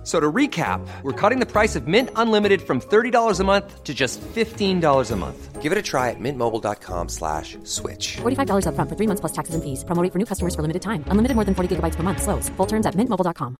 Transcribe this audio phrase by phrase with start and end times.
[0.00, 3.84] F- So to recap, we're cutting the price of Mint Unlimited from $30 a month
[3.84, 5.60] to just $15 a month.
[5.60, 8.16] Give it a try at mintmobile.com slash switch.
[8.22, 9.84] $45 upfront for three months plus taxes and fees.
[9.84, 11.04] Promo rate for new customers for limited time.
[11.08, 12.22] Unlimited more than 40 gigabytes per month.
[12.22, 12.48] Slows.
[12.56, 13.56] Full terms at mintmobile.com.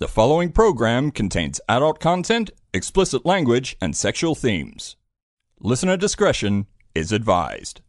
[0.00, 4.96] The following program contains adult content, explicit language, and sexual themes.
[5.60, 7.80] Listener discretion is advised.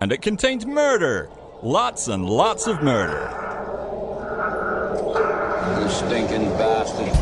[0.00, 1.28] And it contains murder!
[1.62, 3.57] Lots and lots of murder.
[6.08, 7.12] You stinking bastard.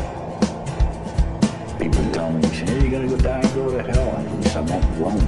[1.80, 4.16] People tell me, hey, you're gonna go die and go to hell.
[4.16, 5.18] And I won't run.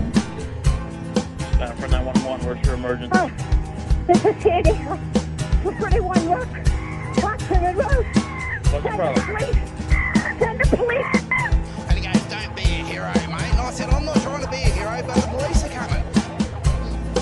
[1.58, 3.10] Down for 911, where's your emergency?
[3.14, 3.30] Oh,
[4.06, 4.74] this is Sandy.
[5.64, 6.48] For 31 Rook.
[7.20, 8.06] Watson Road.
[8.68, 9.26] What's the problem?
[9.26, 9.56] police.
[10.38, 11.06] Send the police.
[11.88, 13.26] And he goes, don't be a hero, mate.
[13.26, 16.04] And I said, I'm not trying to be a hero, but the police are coming.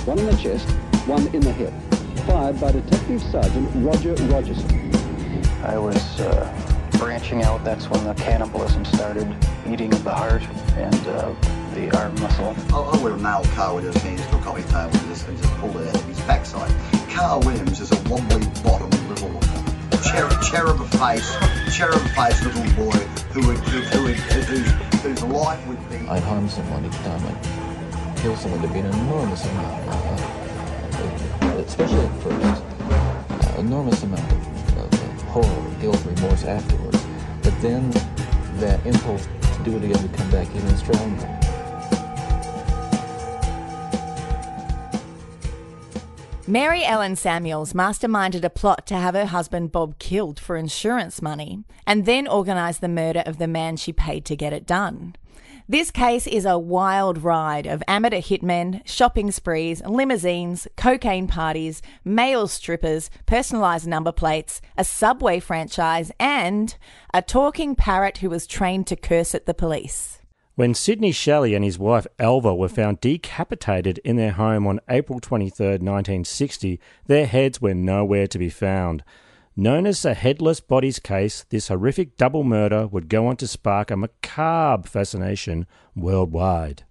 [0.05, 0.69] One in the chest,
[1.07, 1.73] one in the hip.
[2.27, 5.06] Fired by Detective Sergeant Roger Rogerson.
[5.67, 6.47] I was uh,
[6.93, 7.65] branching out.
[7.65, 9.27] That's when the cannibalism started,
[9.69, 10.43] eating of the heart
[10.77, 11.35] and uh,
[11.75, 12.55] the arm muscle.
[12.73, 15.27] I, I would have nailed Carl with his hands to a coffee table and just,
[15.27, 16.73] and just pulled it out of his backside.
[17.11, 19.41] Carl Williams is a wobbly bottom little
[20.07, 21.35] cherub, cherub face,
[21.75, 22.99] cherub face little boy
[23.35, 25.97] who would, who, who would, whose, whose life would be.
[26.09, 29.93] I'd harm someone each time I'd kill someone to be an enormous amount, uh,
[31.43, 34.66] uh, especially at first, uh, enormous amount of, of, of
[35.43, 37.05] horror, guilt, remorse afterwards.
[37.43, 37.91] But then
[38.61, 41.33] that impulse to do it again would come back even stronger.
[46.49, 51.65] Mary Ellen Samuels masterminded a plot to have her husband Bob killed for insurance money
[51.87, 55.17] and then organised the murder of the man she paid to get it done.
[55.69, 62.47] This case is a wild ride of amateur hitmen, shopping sprees, limousines, cocaine parties, male
[62.47, 66.77] strippers, personalised number plates, a subway franchise, and
[67.13, 70.21] a talking parrot who was trained to curse at the police.
[70.55, 75.19] When Sidney Shelley and his wife Alva were found decapitated in their home on April
[75.19, 79.03] 23, 1960, their heads were nowhere to be found.
[79.59, 83.91] Known as the Headless Bodies case, this horrific double murder would go on to spark
[83.91, 86.83] a macabre fascination worldwide.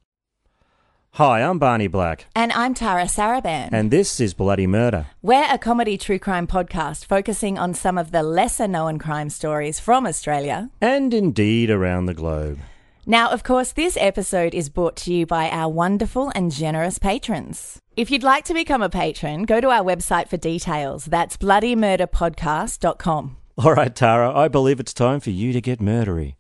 [1.12, 3.70] Hi, I'm Barney Black, And I'm Tara Saraban.
[3.72, 5.06] and this is Bloody Murder.
[5.22, 9.80] We're a comedy true crime podcast focusing on some of the lesser known crime stories
[9.80, 10.72] from Australia.
[10.82, 12.58] And indeed around the globe.
[13.06, 17.80] Now, of course, this episode is brought to you by our wonderful and generous patrons.
[17.96, 21.06] If you'd like to become a patron, go to our website for details.
[21.06, 23.38] That's bloodymurderpodcast.com.
[23.58, 26.36] All right, Tara, I believe it's time for you to get murdery.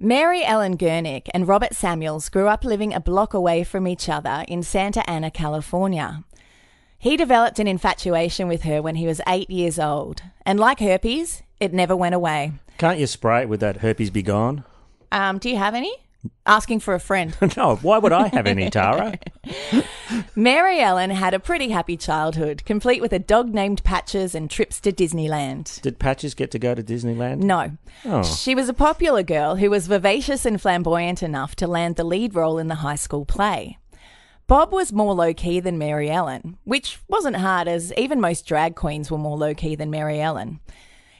[0.00, 4.44] Mary Ellen Gurnick and Robert Samuels grew up living a block away from each other
[4.48, 6.24] in Santa Ana, California.
[6.98, 11.44] He developed an infatuation with her when he was eight years old, and like herpes,
[11.60, 12.50] it never went away.
[12.78, 14.64] Can't you spray it with that herpes be gone?
[15.12, 15.94] Um, do you have any?
[16.44, 17.36] Asking for a friend.
[17.56, 19.18] no, why would I have any, Tara?
[20.36, 24.80] Mary Ellen had a pretty happy childhood, complete with a dog named Patches and trips
[24.80, 25.80] to Disneyland.
[25.82, 27.38] Did Patches get to go to Disneyland?
[27.38, 27.76] No.
[28.04, 28.22] Oh.
[28.22, 32.34] She was a popular girl who was vivacious and flamboyant enough to land the lead
[32.34, 33.78] role in the high school play.
[34.46, 38.76] Bob was more low key than Mary Ellen, which wasn't hard as even most drag
[38.76, 40.60] queens were more low key than Mary Ellen.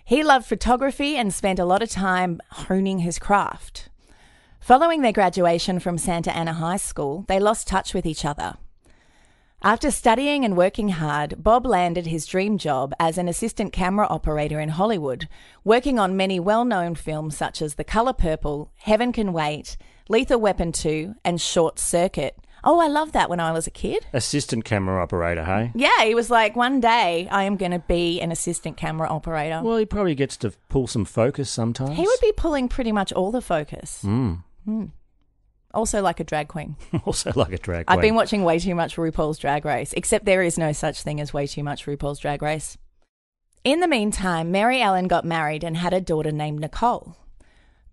[0.04, 3.88] He loved photography and spent a lot of time honing his craft.
[4.66, 8.56] Following their graduation from Santa Ana High School, they lost touch with each other.
[9.62, 14.58] After studying and working hard, Bob landed his dream job as an assistant camera operator
[14.58, 15.28] in Hollywood,
[15.62, 19.76] working on many well known films such as The Color Purple, Heaven Can Wait,
[20.08, 22.36] Lethal Weapon 2, and Short Circuit.
[22.64, 24.04] Oh, I loved that when I was a kid.
[24.12, 25.70] Assistant camera operator, hey?
[25.76, 29.60] Yeah, he was like, one day I am going to be an assistant camera operator.
[29.62, 31.96] Well, he probably gets to pull some focus sometimes.
[31.96, 34.02] he would be pulling pretty much all the focus.
[34.04, 34.42] Mm.
[34.66, 34.86] Hmm.
[35.72, 36.76] Also, like a drag queen.
[37.04, 37.98] also like a drag queen.
[37.98, 41.20] I've been watching way too much RuPaul's Drag Race, except there is no such thing
[41.20, 42.78] as way too much RuPaul's Drag Race.
[43.64, 47.16] In the meantime, Mary Ellen got married and had a daughter named Nicole.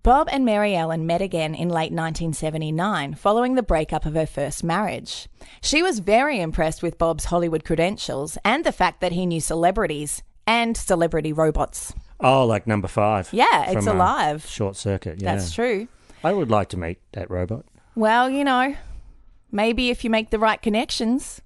[0.04, 4.64] Bob and Mary Ellen met again in late 1979 following the breakup of her first
[4.64, 5.30] marriage.
[5.62, 10.22] She was very impressed with Bob's Hollywood credentials and the fact that he knew celebrities
[10.46, 11.94] and celebrity robots.
[12.20, 13.30] Oh, like number five.
[13.31, 14.46] Yeah, it's alive.
[14.46, 15.36] Short Circuit, yeah.
[15.36, 15.88] That's true.
[16.24, 17.66] I would like to meet that robot.
[17.96, 18.75] Well, you know,
[19.52, 21.42] maybe if you make the right connections.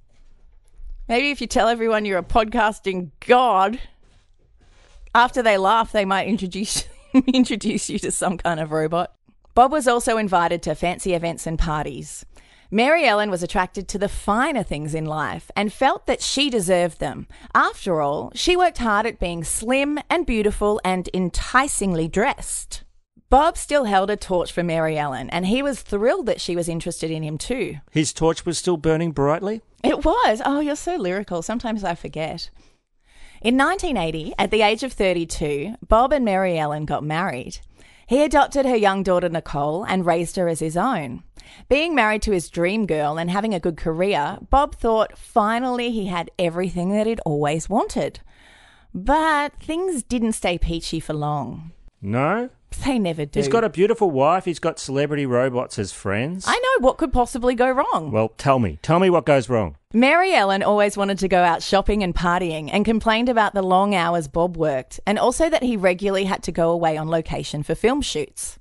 [1.07, 3.79] Maybe if you tell everyone you're a podcasting god,
[5.15, 6.87] after they laugh, they might introduce
[7.33, 9.13] introduce you to some kind of robot.
[9.55, 12.25] Bob was also invited to fancy events and parties.
[12.69, 16.99] Mary Ellen was attracted to the finer things in life and felt that she deserved
[16.99, 17.25] them.
[17.55, 22.83] After all, she worked hard at being slim and beautiful and enticingly dressed.
[23.29, 26.69] Bob still held a torch for Mary Ellen, and he was thrilled that she was
[26.69, 27.75] interested in him too.
[27.91, 29.61] His torch was still burning brightly?
[29.83, 30.41] It was.
[30.45, 31.41] Oh, you're so lyrical.
[31.41, 32.49] Sometimes I forget.
[33.41, 37.59] In 1980, at the age of 32, Bob and Mary Ellen got married.
[38.07, 41.23] He adopted her young daughter Nicole and raised her as his own.
[41.67, 46.05] Being married to his dream girl and having a good career, Bob thought finally he
[46.05, 48.21] had everything that he'd always wanted.
[48.93, 51.73] But things didn't stay peachy for long.
[52.01, 52.49] No?
[52.85, 53.39] They never do.
[53.39, 54.45] He's got a beautiful wife.
[54.45, 56.45] He's got celebrity robots as friends.
[56.47, 58.11] I know what could possibly go wrong.
[58.11, 58.79] Well, tell me.
[58.81, 59.75] Tell me what goes wrong.
[59.93, 63.95] Mary Ellen always wanted to go out shopping and partying and complained about the long
[63.95, 67.75] hours Bob worked and also that he regularly had to go away on location for
[67.75, 68.59] film shoots.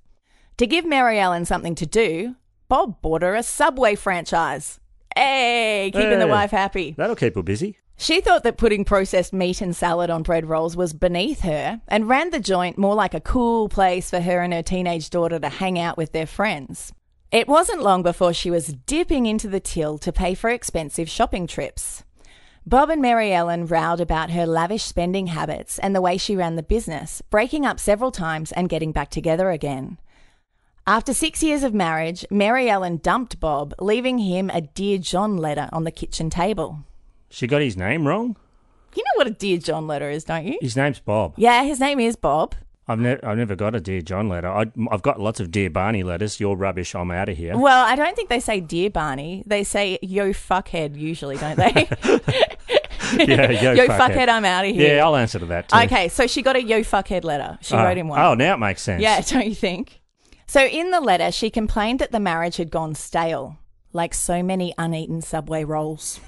[0.58, 2.36] To give Mary Ellen something to do,
[2.68, 4.80] Bob bought her a Subway franchise.
[5.14, 6.94] Hey, keeping the wife happy.
[6.96, 7.78] That'll keep her busy.
[7.98, 12.08] She thought that putting processed meat and salad on bread rolls was beneath her and
[12.08, 15.48] ran the joint more like a cool place for her and her teenage daughter to
[15.48, 16.92] hang out with their friends.
[17.32, 21.46] It wasn't long before she was dipping into the till to pay for expensive shopping
[21.46, 22.04] trips.
[22.66, 26.56] Bob and Mary Ellen rowed about her lavish spending habits and the way she ran
[26.56, 29.98] the business, breaking up several times and getting back together again.
[30.86, 35.68] After six years of marriage, Mary Ellen dumped Bob, leaving him a Dear John letter
[35.72, 36.84] on the kitchen table.
[37.28, 38.36] She got his name wrong?
[38.94, 40.58] You know what a Dear John letter is, don't you?
[40.60, 41.34] His name's Bob.
[41.36, 42.54] Yeah, his name is Bob.
[42.88, 44.48] I've, ne- I've never got a Dear John letter.
[44.48, 46.38] I- I've got lots of Dear Barney letters.
[46.40, 46.94] You're rubbish.
[46.94, 47.58] I'm out of here.
[47.58, 49.42] Well, I don't think they say Dear Barney.
[49.46, 51.88] They say Yo fuckhead usually, don't they?
[53.18, 53.98] yeah, yo, Yo fuckhead.
[53.98, 54.96] fuckhead, I'm out of here.
[54.96, 55.76] Yeah, I'll answer to that too.
[55.78, 57.58] Okay, so she got a Yo fuckhead letter.
[57.60, 57.82] She Oh.
[57.84, 58.20] wrote him one.
[58.20, 59.02] Oh, now it makes sense.
[59.02, 60.00] Yeah, don't you think?
[60.46, 63.58] So in the letter, she complained that the marriage had gone stale,
[63.92, 66.20] like so many uneaten Subway rolls.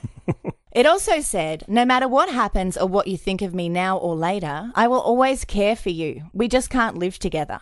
[0.72, 4.14] It also said, No matter what happens or what you think of me now or
[4.14, 6.24] later, I will always care for you.
[6.32, 7.60] We just can't live together.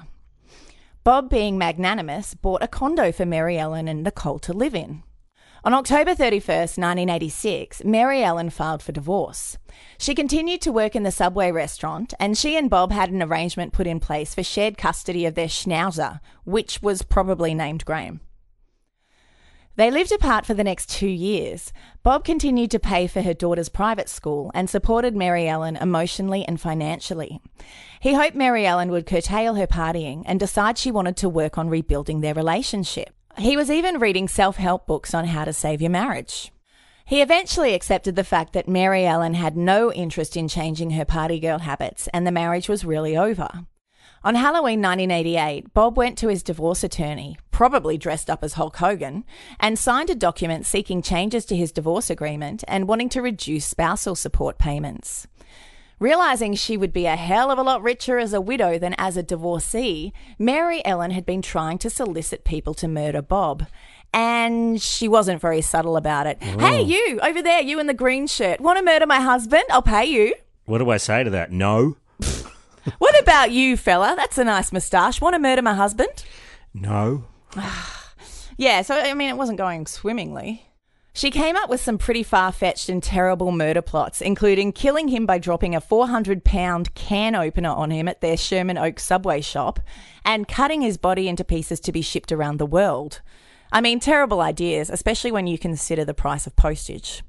[1.05, 5.05] Bob, being magnanimous, bought a condo for Mary Ellen and Nicole to live in.
[5.65, 9.59] On October 31st, 1986, Mary Ellen filed for divorce.
[9.99, 13.73] She continued to work in the Subway restaurant, and she and Bob had an arrangement
[13.73, 18.21] put in place for shared custody of their schnauzer, which was probably named Graham.
[19.77, 21.71] They lived apart for the next two years.
[22.03, 26.59] Bob continued to pay for her daughter's private school and supported Mary Ellen emotionally and
[26.59, 27.41] financially.
[28.01, 31.69] He hoped Mary Ellen would curtail her partying and decide she wanted to work on
[31.69, 33.11] rebuilding their relationship.
[33.37, 36.53] He was even reading self help books on how to save your marriage.
[37.05, 41.39] He eventually accepted the fact that Mary Ellen had no interest in changing her party
[41.39, 43.67] girl habits and the marriage was really over.
[44.27, 49.25] On Halloween 1988, Bob went to his divorce attorney, probably dressed up as Hulk Hogan,
[49.61, 54.17] and signed a document seeking changes to his divorce agreement and wanting to reduce spousal
[54.17, 55.29] support payments.
[56.01, 59.17] Realizing she would be a hell of a lot richer as a widow than as
[59.17, 63.69] a divorcee, Mary Ellen had been trying to solicit people to murder Bob.
[64.13, 66.39] And she wasn't very subtle about it.
[66.43, 66.59] Oh.
[66.59, 69.63] Hey, you, over there, you in the green shirt, want to murder my husband?
[69.71, 70.35] I'll pay you.
[70.65, 71.53] What do I say to that?
[71.53, 71.97] No.
[72.99, 74.15] What about you, fella?
[74.17, 75.21] That's a nice moustache.
[75.21, 76.25] Want to murder my husband?
[76.75, 77.25] No.
[78.59, 80.67] Yeah, so I mean, it wasn't going swimmingly.
[81.13, 85.25] She came up with some pretty far fetched and terrible murder plots, including killing him
[85.25, 89.81] by dropping a 400 pound can opener on him at their Sherman Oaks subway shop
[90.25, 93.23] and cutting his body into pieces to be shipped around the world.
[93.73, 97.23] I mean, terrible ideas, especially when you consider the price of postage.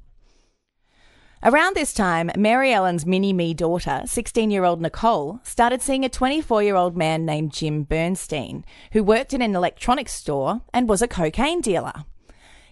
[1.44, 6.10] Around this time, Mary Ellen's mini me daughter, 16 year old Nicole, started seeing a
[6.10, 11.04] 24 year old man named Jim Bernstein, who worked in an electronics store and was
[11.04, 12.06] a cocaine dealer.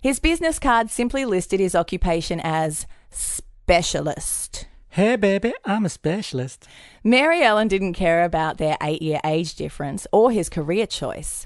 [0.01, 4.67] His business card simply listed his occupation as specialist.
[4.89, 6.67] Hey, baby, I'm a specialist.
[7.03, 11.45] Mary Ellen didn't care about their eight year age difference or his career choice.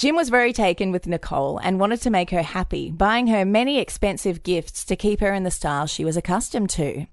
[0.00, 3.78] Jim was very taken with Nicole and wanted to make her happy, buying her many
[3.78, 7.04] expensive gifts to keep her in the style she was accustomed to.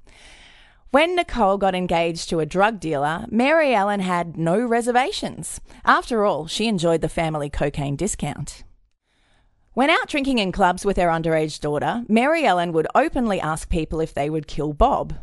[0.92, 5.60] When Nicole got engaged to a drug dealer, Mary Ellen had no reservations.
[5.84, 8.64] After all, she enjoyed the family cocaine discount.
[9.74, 14.00] When out drinking in clubs with her underage daughter, Mary Ellen would openly ask people
[14.00, 15.14] if they would kill Bob.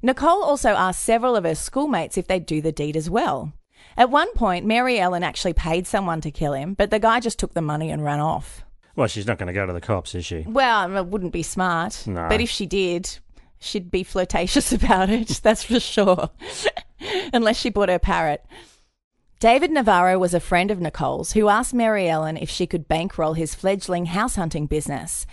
[0.00, 3.52] Nicole also asked several of her schoolmates if they'd do the deed as well.
[3.96, 7.38] At one point, Mary Ellen actually paid someone to kill him, but the guy just
[7.38, 8.64] took the money and ran off.
[8.96, 10.44] Well, she's not going to go to the cops, is she?
[10.46, 12.06] Well, it wouldn't be smart.
[12.06, 12.26] No.
[12.28, 13.18] But if she did,
[13.58, 16.30] she'd be flirtatious about it, that's for sure.
[17.32, 18.44] Unless she bought her parrot.
[19.38, 23.32] David Navarro was a friend of Nicole's who asked Mary Ellen if she could bankroll
[23.32, 25.24] his fledgling house hunting business.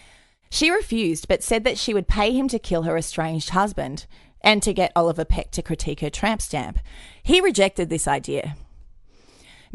[0.49, 4.05] She refused, but said that she would pay him to kill her estranged husband
[4.41, 6.79] and to get Oliver Peck to critique her tramp stamp.
[7.23, 8.55] He rejected this idea.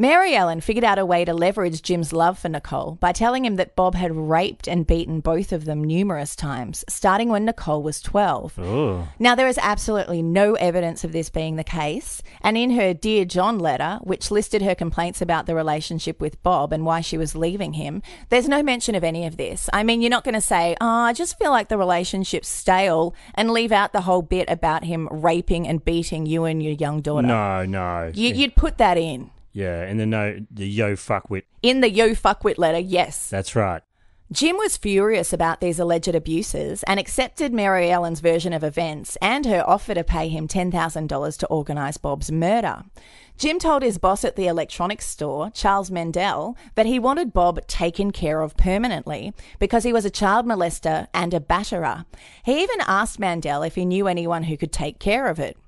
[0.02, 3.54] Mary Ellen figured out a way to leverage Jim's love for Nicole by telling him
[3.54, 8.00] that Bob had raped and beaten both of them numerous times, starting when Nicole was
[8.00, 8.58] 12.
[8.58, 9.08] Oh.
[9.20, 13.24] Now, there is absolutely no evidence of this being the case, and in her Dear
[13.24, 17.36] John letter, which listed her complaints about the relationship with Bob and why she was
[17.36, 19.70] leaving him, there's no mention of any of this.
[19.72, 23.14] I mean, you're not going to say, oh, I just feel like the relationship's stale,
[23.36, 27.02] and leave out the whole bit about him raping and beating you and your young
[27.02, 27.28] daughter.
[27.28, 28.10] No, no.
[28.12, 29.30] You, you'd put that in.
[29.52, 31.42] Yeah, in the no, the yo fuckwit.
[31.62, 33.28] In the yo fuckwit letter, yes.
[33.28, 33.82] That's right.
[34.32, 39.44] Jim was furious about these alleged abuses and accepted Mary Ellen's version of events and
[39.44, 42.82] her offer to pay him $10,000 to organise Bob's murder.
[43.36, 48.10] Jim told his boss at the electronics store, Charles Mendel, that he wanted Bob taken
[48.10, 52.06] care of permanently because he was a child molester and a batterer.
[52.42, 55.58] He even asked Mandel if he knew anyone who could take care of it.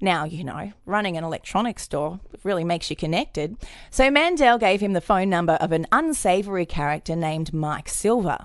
[0.00, 3.56] Now, you know, running an electronics store really makes you connected.
[3.90, 8.38] So Mandel gave him the phone number of an unsavory character named Mike Silver.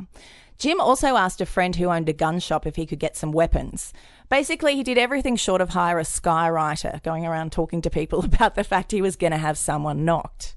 [0.57, 3.31] Jim also asked a friend who owned a gun shop if he could get some
[3.31, 3.93] weapons.
[4.29, 8.55] Basically, he did everything short of hire a skywriter, going around talking to people about
[8.55, 10.54] the fact he was going to have someone knocked.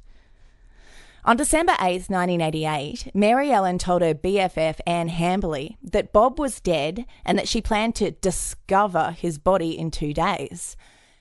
[1.29, 7.05] On December 8th, 1988, Mary Ellen told her BFF Anne Hamberley that Bob was dead
[7.23, 10.75] and that she planned to discover his body in two days.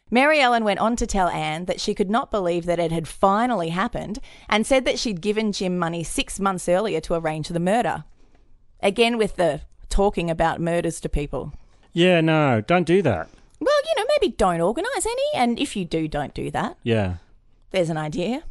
[0.10, 3.06] Mary Ellen went on to tell Anne that she could not believe that it had
[3.06, 7.60] finally happened and said that she'd given Jim money six months earlier to arrange the
[7.60, 8.06] murder.
[8.82, 9.60] Again, with the
[9.90, 11.52] talking about murders to people.
[11.92, 13.28] Yeah, no, don't do that.
[13.60, 16.78] Well, you know, maybe don't organise any, and if you do, don't do that.
[16.82, 17.16] Yeah.
[17.72, 18.44] There's an idea.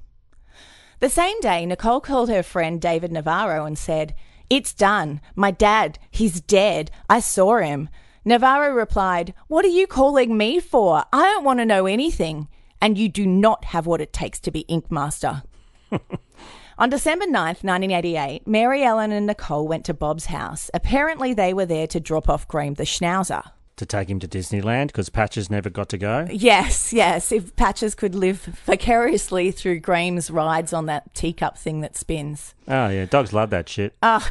[0.99, 4.15] The same day, Nicole called her friend David Navarro and said,
[4.49, 5.21] It's done.
[5.35, 6.91] My dad, he's dead.
[7.09, 7.91] I saw him.
[8.25, 11.05] Navarro replied, What are you calling me for?
[11.12, 12.49] I don't want to know anything.
[12.81, 15.43] And you do not have what it takes to be Ink Master.
[16.79, 20.71] On December 9th, 1988, Mary Ellen and Nicole went to Bob's house.
[20.75, 23.43] Apparently, they were there to drop off Graham the Schnauzer.
[23.76, 26.26] To take him to Disneyland because Patches never got to go.
[26.30, 27.30] Yes, yes.
[27.30, 32.54] If Patches could live vicariously through Graham's rides on that teacup thing that spins.
[32.66, 33.95] Oh, yeah, dogs love that shit.
[34.02, 34.26] Oh,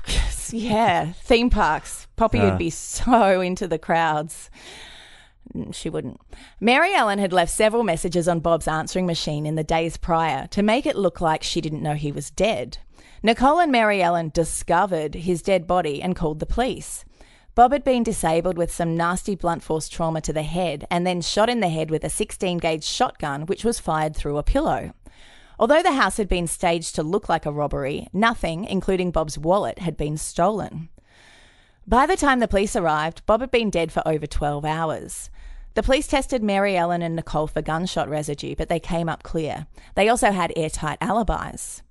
[0.52, 1.12] yeah.
[1.14, 2.08] Theme parks.
[2.16, 2.50] Poppy Ah.
[2.50, 4.50] would be so into the crowds.
[5.56, 6.20] Mm, She wouldn't.
[6.60, 10.64] Mary Ellen had left several messages on Bob's answering machine in the days prior to
[10.64, 12.80] make it look like she didn't know he was dead.
[13.22, 17.06] Nicole and Mary Ellen discovered his dead body and called the police.
[17.56, 21.22] Bob had been disabled with some nasty blunt force trauma to the head and then
[21.22, 24.94] shot in the head with a 16 gauge shotgun, which was fired through a pillow.
[25.58, 29.80] Although the house had been staged to look like a robbery, nothing, including Bob's wallet,
[29.80, 30.90] had been stolen.
[31.88, 35.30] By the time the police arrived, Bob had been dead for over 12 hours.
[35.76, 39.68] The police tested Mary Ellen and Nicole for gunshot residue, but they came up clear.
[39.96, 41.84] They also had airtight alibis.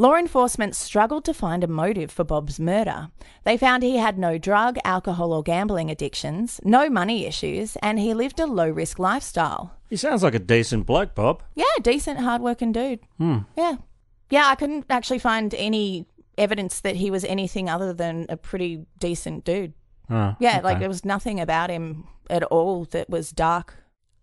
[0.00, 3.08] Law enforcement struggled to find a motive for Bob's murder.
[3.42, 8.14] They found he had no drug, alcohol, or gambling addictions, no money issues, and he
[8.14, 9.74] lived a low risk lifestyle.
[9.90, 11.42] He sounds like a decent bloke, Bob.
[11.56, 13.00] Yeah, decent, hardworking dude.
[13.18, 13.38] Hmm.
[13.56, 13.78] Yeah.
[14.30, 18.86] Yeah, I couldn't actually find any evidence that he was anything other than a pretty
[19.00, 19.72] decent dude.
[20.08, 23.74] Oh, Yeah, like there was nothing about him at all that was dark.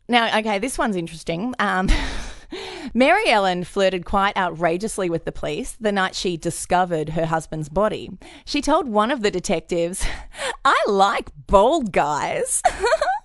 [0.08, 1.54] Now, okay, this one's interesting.
[1.60, 1.90] Um,
[2.94, 8.10] Mary Ellen flirted quite outrageously with the police the night she discovered her husband's body.
[8.46, 10.06] She told one of the detectives,
[10.66, 12.62] I like bald guys,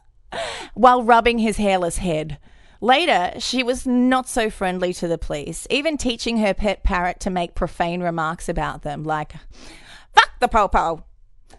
[0.74, 2.38] while rubbing his hairless head.
[2.80, 7.30] Later, she was not so friendly to the police, even teaching her pet parrot to
[7.30, 9.34] make profane remarks about them, like,
[10.14, 11.04] fuck the popo,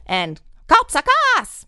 [0.07, 1.03] and cops are
[1.35, 1.67] cars,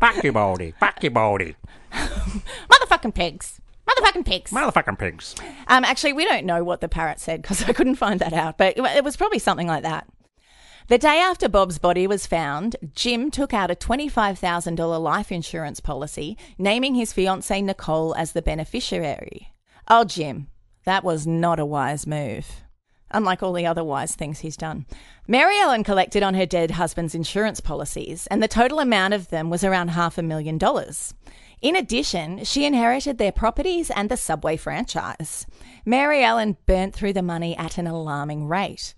[0.00, 1.56] Backy baldy, backy baldy.
[1.92, 3.57] motherfucking pigs,
[3.88, 4.50] motherfucking pigs.
[4.50, 5.34] Motherfucking pigs.
[5.66, 8.58] Um, actually, we don't know what the parrot said because I couldn't find that out,
[8.58, 10.06] but it was probably something like that.
[10.88, 16.38] The day after Bob's body was found, Jim took out a $25,000 life insurance policy,
[16.56, 19.52] naming his fiancee Nicole as the beneficiary.
[19.86, 20.46] Oh, Jim,
[20.84, 22.62] that was not a wise move.
[23.10, 24.86] Unlike all the other wise things he's done.
[25.26, 29.50] Mary Ellen collected on her dead husband's insurance policies, and the total amount of them
[29.50, 31.12] was around half a million dollars.
[31.60, 35.44] In addition, she inherited their properties and the Subway franchise.
[35.84, 38.94] Mary Ellen burnt through the money at an alarming rate.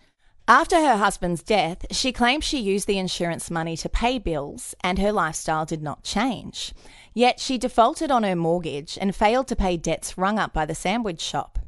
[0.47, 4.99] After her husband's death, she claimed she used the insurance money to pay bills and
[4.99, 6.75] her lifestyle did not change.
[7.14, 10.75] Yet she defaulted on her mortgage and failed to pay debts rung up by the
[10.75, 11.59] sandwich shop.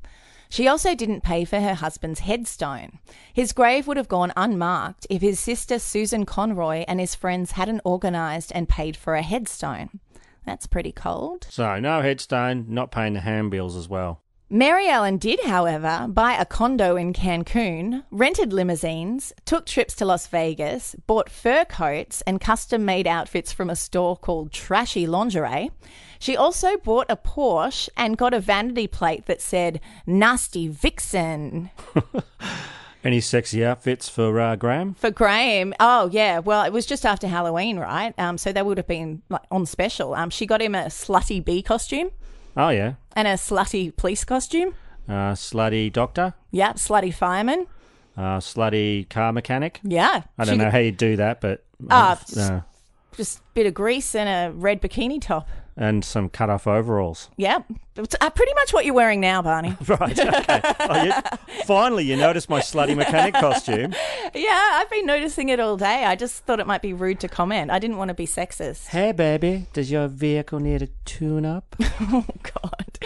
[0.51, 2.99] She also didn't pay for her husband's headstone.
[3.33, 7.87] His grave would have gone unmarked if his sister Susan Conroy and his friends hadn't
[7.87, 10.01] organised and paid for a headstone.
[10.45, 11.47] That's pretty cold.
[11.51, 14.23] So, no headstone, not paying the hand bills as well.
[14.55, 20.27] Mary Ellen did, however, buy a condo in Cancun, rented limousines, took trips to Las
[20.27, 25.71] Vegas, bought fur coats and custom made outfits from a store called Trashy Lingerie.
[26.19, 31.71] She also bought a Porsche and got a vanity plate that said Nasty Vixen.
[33.05, 34.95] Any sexy outfits for uh, Graham?
[34.95, 38.15] For Graham, oh yeah, well it was just after Halloween, right?
[38.19, 40.15] Um, so they would have been like on special.
[40.15, 42.11] Um, she got him a slutty bee costume
[42.57, 42.95] Oh, yeah.
[43.17, 44.75] and a slutty police costume.
[45.09, 47.67] Uh, slutty doctor, Yep, slutty fireman.
[48.17, 49.81] uh, slutty car mechanic.
[49.83, 51.65] Yeah, I don't She- know how you do that, but.
[51.91, 52.61] Ah, uh,
[53.17, 55.49] Just a bit of grease and a red bikini top.
[55.77, 57.31] And some cut off overalls.
[57.37, 59.77] Yep, it's uh, pretty much what you're wearing now, Barney.
[59.87, 60.61] Right, okay.
[60.81, 61.13] Oh, you,
[61.65, 63.93] finally, you noticed my slutty mechanic costume.
[64.35, 66.05] yeah, I've been noticing it all day.
[66.05, 67.71] I just thought it might be rude to comment.
[67.71, 68.87] I didn't want to be sexist.
[68.89, 71.77] Hey, baby, does your vehicle need a tune up?
[72.01, 72.99] oh, God.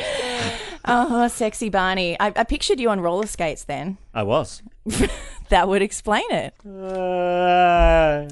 [0.85, 2.19] Oh, sexy Barney.
[2.21, 3.99] I, I pictured you on roller skates then.
[4.15, 4.63] I was.
[5.49, 6.55] That would explain it.
[6.67, 8.27] Uh,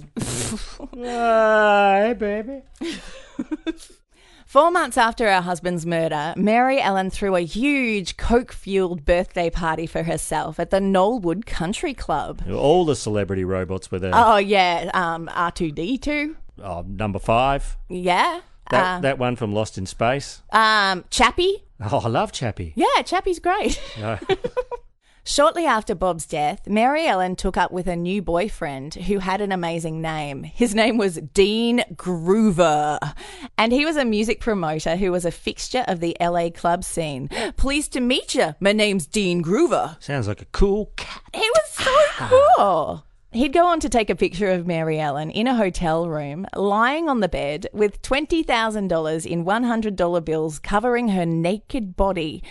[0.98, 2.62] uh, hey, baby.
[4.54, 9.84] Four months after her husband's murder, Mary Ellen threw a huge coke fueled birthday party
[9.84, 12.40] for herself at the Knollwood Country Club.
[12.48, 14.12] All the celebrity robots were there.
[14.14, 14.92] Oh, yeah.
[14.94, 16.36] Um, R2D2.
[16.62, 17.76] Oh, number five.
[17.88, 18.42] Yeah.
[18.70, 20.42] That, Uh, that one from Lost in Space.
[20.52, 21.64] um, Chappie.
[21.80, 22.74] Oh, I love Chappie.
[22.76, 23.82] Yeah, Chappie's great.
[24.00, 24.18] Uh,
[25.26, 29.52] Shortly after Bob's death, Mary Ellen took up with a new boyfriend who had an
[29.52, 30.42] amazing name.
[30.42, 32.98] His name was Dean Groover,
[33.56, 37.30] and he was a music promoter who was a fixture of the LA club scene.
[37.56, 38.54] Pleased to meet you.
[38.60, 39.96] My name's Dean Groover.
[40.02, 41.22] sounds like a cool cat.
[41.32, 42.52] He was so ah.
[42.58, 43.06] cool.
[43.32, 47.08] He'd go on to take a picture of Mary Ellen in a hotel room, lying
[47.08, 52.44] on the bed with $20,000 in $100 bills covering her naked body,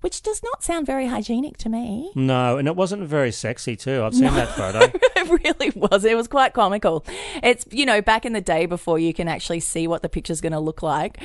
[0.00, 2.12] which does not sound very hygienic to me.
[2.14, 4.02] No, and it wasn't very sexy, too.
[4.02, 4.80] I've seen that photo.
[5.16, 6.04] it really was.
[6.04, 7.04] It was quite comical.
[7.42, 10.40] It's, you know, back in the day before you can actually see what the picture's
[10.40, 11.18] going to look like.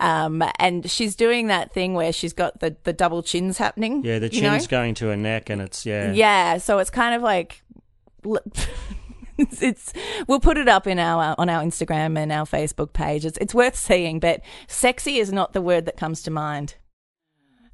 [0.00, 4.04] Um, and she's doing that thing where she's got the, the double chins happening.
[4.04, 4.50] Yeah, the you know?
[4.50, 6.12] chin's going to her neck, and it's, yeah.
[6.12, 7.62] Yeah, so it's kind of like
[9.38, 9.92] it's, it's
[10.26, 13.24] we'll put it up in our on our Instagram and our Facebook page.
[13.24, 16.74] It's it's worth seeing, but sexy is not the word that comes to mind.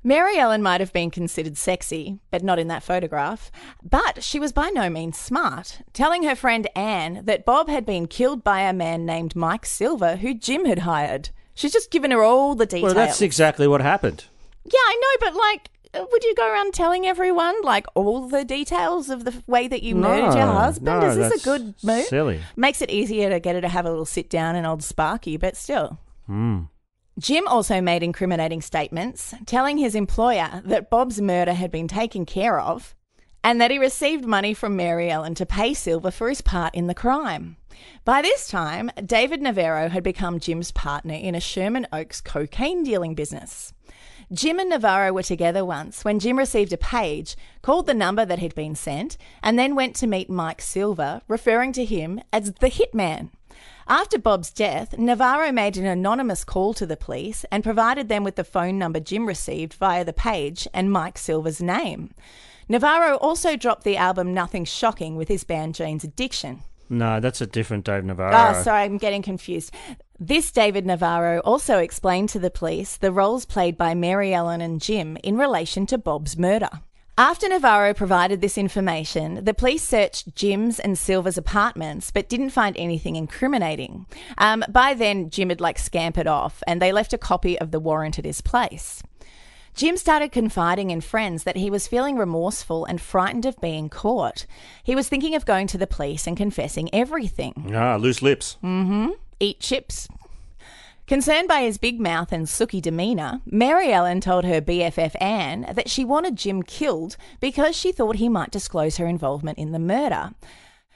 [0.06, 3.50] Mary Ellen might have been considered sexy, but not in that photograph.
[3.82, 8.06] But she was by no means smart, telling her friend Anne that Bob had been
[8.06, 11.30] killed by a man named Mike Silver who Jim had hired.
[11.54, 12.82] She's just given her all the details.
[12.84, 14.26] Well, that's exactly what happened.
[14.64, 15.70] Yeah, I know, but like,
[16.10, 19.94] would you go around telling everyone like all the details of the way that you
[19.94, 21.00] murdered your husband?
[21.00, 22.04] no, Is this a good move?
[22.06, 22.40] silly.
[22.56, 25.36] Makes it easier to get her to have a little sit down and old Sparky,
[25.38, 25.98] but still.
[26.28, 26.68] Mm.
[27.18, 32.58] Jim also made incriminating statements, telling his employer that Bob's murder had been taken care
[32.58, 32.94] of
[33.44, 36.86] and that he received money from Mary Ellen to pay Silver for his part in
[36.86, 37.56] the crime.
[38.04, 43.14] By this time, David Navarro had become Jim's partner in a Sherman Oaks cocaine dealing
[43.14, 43.74] business.
[44.32, 48.38] Jim and Navarro were together once when Jim received a page, called the number that
[48.38, 52.70] had been sent, and then went to meet Mike Silver, referring to him as the
[52.70, 53.28] hitman.
[53.86, 58.36] After Bob's death, Navarro made an anonymous call to the police and provided them with
[58.36, 62.14] the phone number Jim received via the page and Mike Silver's name.
[62.66, 66.62] Navarro also dropped the album Nothing Shocking with his band Jane's Addiction.
[66.88, 68.32] No, that's a different Dave Navarro.
[68.34, 69.74] Oh, sorry, I'm getting confused.
[70.18, 74.80] This David Navarro also explained to the police the roles played by Mary Ellen and
[74.80, 76.70] Jim in relation to Bob's murder.
[77.16, 82.76] After Navarro provided this information, the police searched Jim's and Silver's apartments but didn't find
[82.76, 84.06] anything incriminating.
[84.36, 87.78] Um, by then, Jim had like scampered off and they left a copy of the
[87.78, 89.00] warrant at his place.
[89.76, 94.44] Jim started confiding in friends that he was feeling remorseful and frightened of being caught.
[94.82, 97.72] He was thinking of going to the police and confessing everything.
[97.76, 98.56] Ah, loose lips.
[98.62, 99.10] Mm-hmm.
[99.38, 100.08] Eat chips.
[101.06, 105.90] Concerned by his big mouth and sooky demeanour, Mary Ellen told her BFF Anne that
[105.90, 110.30] she wanted Jim killed because she thought he might disclose her involvement in the murder.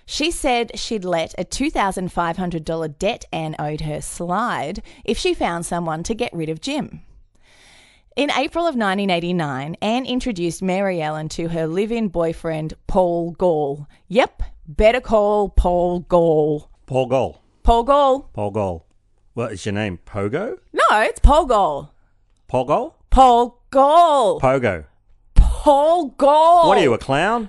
[0.07, 6.03] She said she'd let a $2,500 debt Anne owed her slide if she found someone
[6.05, 7.03] to get rid of Jim.
[8.17, 13.87] In April of 1989, Anne introduced Mary Ellen to her live in boyfriend, Paul Gall.
[14.09, 16.71] Yep, better call Paul Gall.
[16.87, 17.43] Paul Gall.
[17.63, 18.31] Paul Gall.
[18.33, 18.88] Paul Gall.
[19.39, 20.01] What is your name?
[20.05, 20.59] Pogo?
[20.73, 21.91] No, it's Pogol.
[22.51, 22.95] Pogol?
[23.13, 23.55] Pogol.
[23.71, 24.41] Gall?
[24.41, 24.85] Paul Pogo.
[25.37, 26.67] Paul Gall.
[26.67, 27.49] What are you, a clown?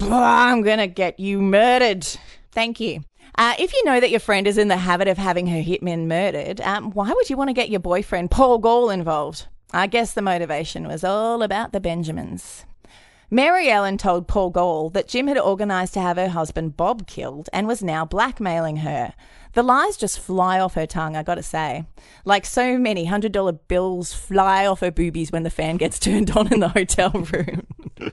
[0.00, 2.04] I'm going to get you murdered.
[2.50, 3.04] Thank you.
[3.36, 6.08] Uh, if you know that your friend is in the habit of having her hitmen
[6.08, 9.46] murdered, um, why would you want to get your boyfriend, Paul Gall, involved?
[9.72, 12.64] I guess the motivation was all about the Benjamins.
[13.30, 17.48] Mary Ellen told Paul Gall that Jim had organised to have her husband Bob killed
[17.52, 19.14] and was now blackmailing her.
[19.54, 21.86] The lies just fly off her tongue, I gotta say.
[22.24, 26.30] Like so many hundred dollar bills fly off her boobies when the fan gets turned
[26.32, 27.66] on in the hotel room.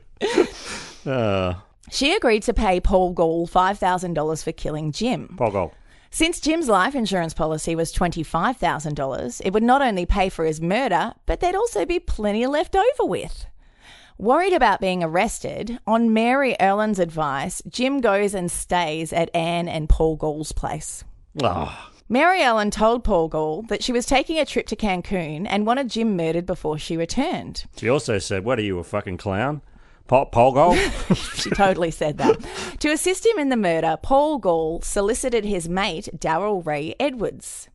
[1.05, 1.53] Uh,
[1.91, 5.35] She agreed to pay Paul Gall $5,000 for killing Jim.
[5.37, 5.73] Paul Gall.
[6.09, 11.13] Since Jim's life insurance policy was $25,000, it would not only pay for his murder,
[11.27, 13.45] but there'd also be plenty left over with.
[14.17, 19.87] Worried about being arrested, on Mary Ellen's advice, Jim goes and stays at Anne and
[19.89, 21.03] Paul Gall's place.
[21.41, 21.91] Ah.
[22.07, 25.89] Mary Ellen told Paul Gall that she was taking a trip to Cancun and wanted
[25.89, 27.65] Jim murdered before she returned.
[27.77, 29.61] She also said, What are you, a fucking clown?
[30.07, 30.75] Paul, Paul Gall?
[31.15, 32.37] she totally said that.
[32.79, 37.69] to assist him in the murder, Paul Gall solicited his mate, Darrell Ray Edwards.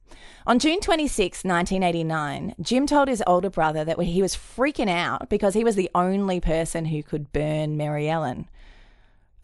[0.46, 5.54] On June 26, 1989, Jim told his older brother that he was freaking out because
[5.54, 8.48] he was the only person who could burn Mary Ellen.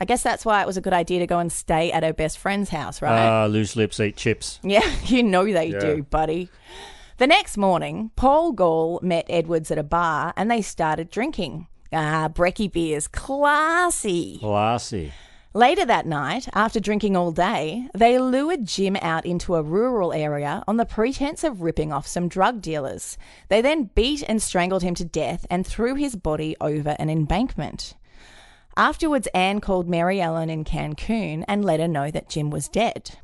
[0.00, 2.12] I guess that's why it was a good idea to go and stay at her
[2.12, 3.26] best friend's house, right?
[3.26, 4.60] Ah, loose lips eat chips.
[4.62, 5.78] Yeah, you know they Yeah.
[5.80, 6.50] do, buddy.
[7.18, 11.66] The next morning, Paul Gall met Edwards at a bar and they started drinking.
[11.92, 14.38] Ah, brekkie beers, classy.
[14.40, 15.12] Classy.
[15.54, 20.62] Later that night, after drinking all day, they lured Jim out into a rural area
[20.68, 23.16] on the pretense of ripping off some drug dealers.
[23.48, 27.94] They then beat and strangled him to death and threw his body over an embankment.
[28.76, 33.18] Afterwards, Anne called Mary Ellen in Cancun and let her know that Jim was dead.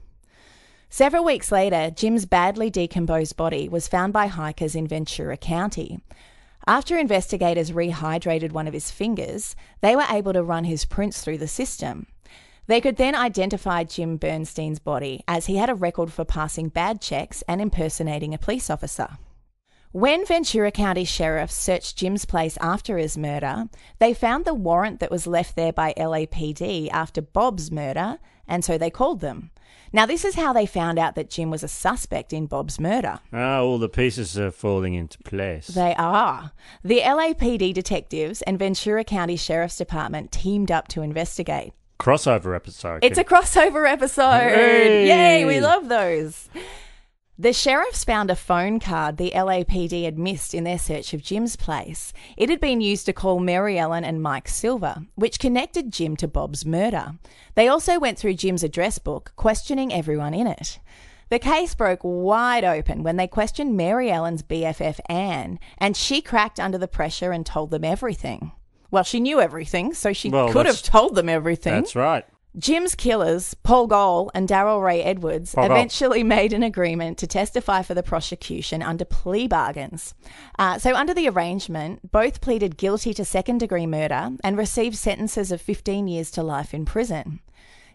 [0.89, 6.01] Several weeks later, Jim's badly decomposed body was found by hikers in Ventura County.
[6.67, 11.39] After investigators rehydrated one of his fingers, they were able to run his prints through
[11.39, 12.07] the system.
[12.67, 17.01] They could then identify Jim Bernstein's body as he had a record for passing bad
[17.01, 19.19] checks and impersonating a police officer.
[19.93, 25.11] When Ventura County sheriffs searched Jim's place after his murder, they found the warrant that
[25.11, 29.51] was left there by LAPD after Bob's murder, and so they called them.
[29.93, 33.21] Now, this is how they found out that Jim was a suspect in Bob's murder.
[33.35, 35.67] Ah, all the pieces are falling into place.
[35.67, 36.53] They are.
[36.83, 41.75] The LAPD detectives and Ventura County Sheriff's Department teamed up to investigate.
[42.01, 43.05] Crossover episode.
[43.05, 44.41] It's a crossover episode.
[44.41, 45.07] Hey!
[45.07, 46.49] Yay, we love those.
[47.43, 51.57] The sheriffs found a phone card the LAPD had missed in their search of Jim's
[51.57, 52.13] place.
[52.37, 56.29] It had been used to call Mary Ellen and Mike Silver, which connected Jim to
[56.29, 57.15] Bob's murder.
[57.57, 60.79] They also went through Jim's address book, questioning everyone in it.
[61.31, 66.61] The case broke wide open when they questioned Mary Ellen's BFF Anne, and she cracked
[66.61, 68.53] under the pressure and told them everything.
[68.93, 71.73] Well, she knew everything, so she Well, could have that's- told them everything.
[71.75, 72.25] That's right.
[72.59, 77.81] Jim's killers, Paul Gall and Darrell Ray Edwards, Paul eventually made an agreement to testify
[77.81, 80.15] for the prosecution under plea bargains.
[80.59, 85.51] Uh, so, under the arrangement, both pleaded guilty to second degree murder and received sentences
[85.51, 87.41] of 15 years to life in prison.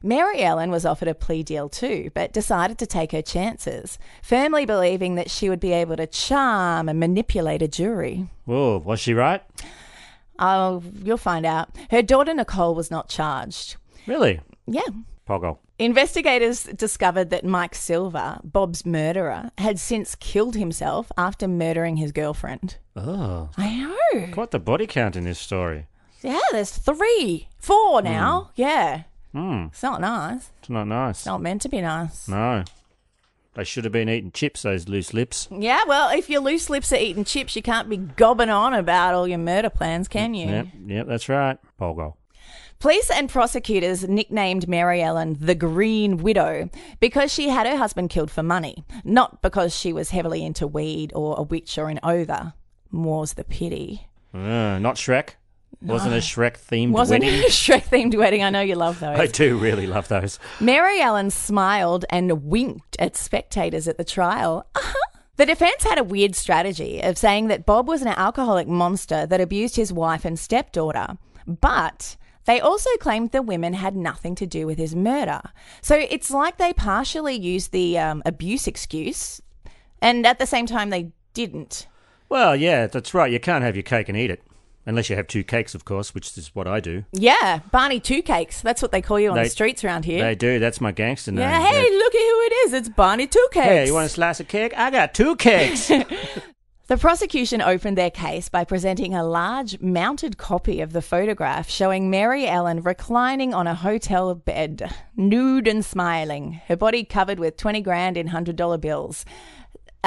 [0.01, 4.65] Mary Ellen was offered a plea deal too, but decided to take her chances, firmly
[4.65, 8.27] believing that she would be able to charm and manipulate a jury.
[8.45, 9.43] Whoa, was she right?
[10.39, 11.69] Oh, you'll find out.
[11.91, 13.75] Her daughter Nicole was not charged.
[14.07, 14.39] Really?
[14.67, 14.81] Yeah,
[15.27, 15.57] Poggle.
[15.79, 22.77] Investigators discovered that Mike Silver, Bob's murderer, had since killed himself after murdering his girlfriend.
[22.95, 23.49] Oh.
[23.57, 23.75] I
[24.13, 24.27] know.
[24.33, 25.87] Quite the body count in this story.
[26.21, 28.49] Yeah, there's three, four now.
[28.55, 29.03] Yeah,
[29.33, 29.65] Hmm.
[29.67, 30.51] it's not nice.
[30.59, 31.25] It's not nice.
[31.25, 32.27] Not meant to be nice.
[32.27, 32.63] No.
[33.53, 35.47] They should have been eating chips, those loose lips.
[35.51, 39.13] Yeah, well, if your loose lips are eating chips, you can't be gobbing on about
[39.15, 40.47] all your murder plans, can you?
[40.47, 41.57] Yep, yep, that's right.
[41.79, 42.15] Poggle.
[42.79, 48.29] Police and prosecutors nicknamed Mary Ellen the Green Widow because she had her husband killed
[48.29, 52.53] for money, not because she was heavily into weed or a witch or an ogre.
[52.91, 54.07] More's the pity.
[54.33, 55.29] Uh, not Shrek.
[55.81, 57.39] Wasn't a Shrek themed Wasn't wedding.
[57.43, 58.43] a Shrek themed wedding?
[58.43, 59.19] I know you love those.
[59.19, 60.39] I do really love those.
[60.59, 64.67] Mary Ellen smiled and winked at spectators at the trial.
[64.75, 64.93] Uh-huh.
[65.37, 69.41] The defense had a weird strategy of saying that Bob was an alcoholic monster that
[69.41, 72.15] abused his wife and stepdaughter, but
[72.47, 75.41] they also claimed the women had nothing to do with his murder.
[75.81, 79.41] So it's like they partially used the um, abuse excuse,
[80.01, 81.87] and at the same time, they didn't.
[82.29, 83.31] Well, yeah, that's right.
[83.31, 84.41] You can't have your cake and eat it.
[84.85, 87.03] Unless you have two cakes, of course, which is what I do.
[87.11, 88.61] Yeah, Barney Two Cakes.
[88.61, 90.23] That's what they call you on They- the streets around here.
[90.23, 90.59] They do.
[90.59, 91.41] That's my gangster name.
[91.41, 92.73] yeah, hey, look at who it is.
[92.73, 93.65] It's Barney Two Cakes.
[93.65, 94.73] Hey, you want a slice of cake?
[94.77, 95.91] I got two cakes.
[96.87, 102.09] The prosecution opened their case by presenting a large mounted copy of the photograph showing
[102.09, 107.81] Mary Ellen reclining on a hotel bed, nude and smiling, her body covered with 20
[107.81, 109.25] grand in $100 bills.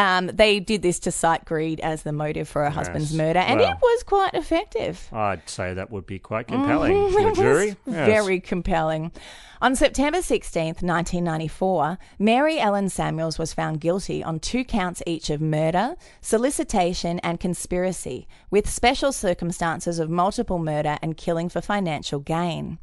[0.01, 3.61] Um, they did this to cite greed as the motive for her husband's murder, and
[3.61, 3.71] Well.
[3.73, 5.09] it was quite effective.
[5.13, 7.13] I'd say that would be quite compelling Mhm.
[7.23, 7.77] to a jury.
[7.85, 8.07] Yes.
[8.07, 9.13] Very compelling.
[9.61, 15.43] On September 16th, 1994, Mary Ellen Samuels was found guilty on two counts each of
[15.43, 22.79] murder, solicitation, and conspiracy, with special circumstances of multiple murder and killing for financial gain.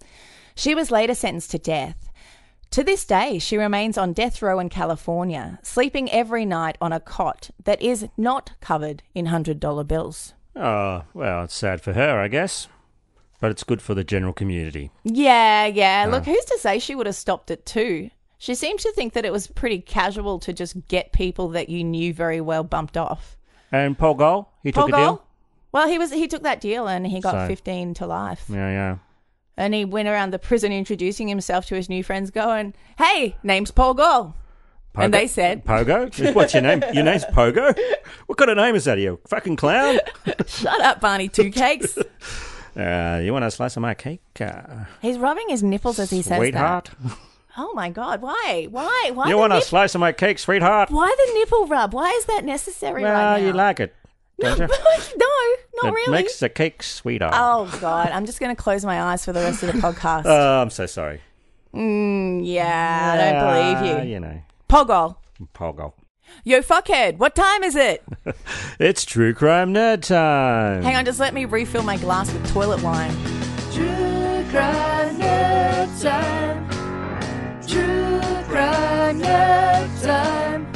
[0.54, 2.07] She was later sentenced to death.
[2.78, 7.00] To this day, she remains on death row in California, sleeping every night on a
[7.00, 10.36] cot that is not covered in $100 bills.
[10.56, 12.68] Oh, well, it's sad for her, I guess.
[13.42, 14.92] But it's good for the general community.
[15.04, 16.06] Yeah, yeah.
[16.08, 18.12] Look, who's to say she would have stopped it too?
[18.38, 21.84] She seemed to think that it was pretty casual to just get people that you
[21.84, 23.38] knew very well bumped off.
[23.72, 25.24] And Paul Gol, he took Paul a deal?
[25.72, 28.46] Well, he was he took that deal and he got So- 15 to life.
[28.48, 28.98] Yeah, yeah.
[29.58, 33.72] And he went around the prison introducing himself to his new friends going, "Hey, name's
[33.72, 34.36] Paul Gol."
[34.96, 36.34] And they said, Pogo?
[36.34, 36.84] What's your name?
[36.94, 37.78] Your name's Pogo?
[38.26, 38.98] What kind of name is that?
[38.98, 40.00] Are you fucking clown?
[40.48, 41.98] "Shut up, Barney Two Cakes."
[42.78, 44.22] Uh, you want a slice of my cake?
[44.40, 46.92] Uh, He's rubbing his nipples as he says sweetheart?
[47.04, 47.18] that.
[47.60, 48.68] Oh my god, why?
[48.70, 49.10] Why?
[49.16, 50.92] Why you want a slice of my cake, sweetheart?
[50.92, 51.92] Why the nipple rub?
[51.92, 53.48] Why is that necessary Well, right now?
[53.48, 53.96] you like it,
[54.40, 54.68] don't you?
[55.18, 55.28] no,
[55.84, 56.12] not it really.
[56.12, 57.30] makes the cake sweeter.
[57.34, 60.24] Oh God, I'm just going to close my eyes for the rest of the podcast.
[60.26, 61.22] Oh, I'm so sorry.
[61.74, 64.14] mm, yeah, I don't believe you.
[64.14, 65.16] You know, Pogol,
[65.54, 65.94] Pogo.
[66.44, 68.04] yo fuckhead, what time is it?
[68.80, 70.84] It's true crime nerd time.
[70.84, 73.12] Hang on, just let me refill my glass with toilet wine.
[73.74, 76.70] True crime nerd time.
[77.68, 80.68] True crime nerd time.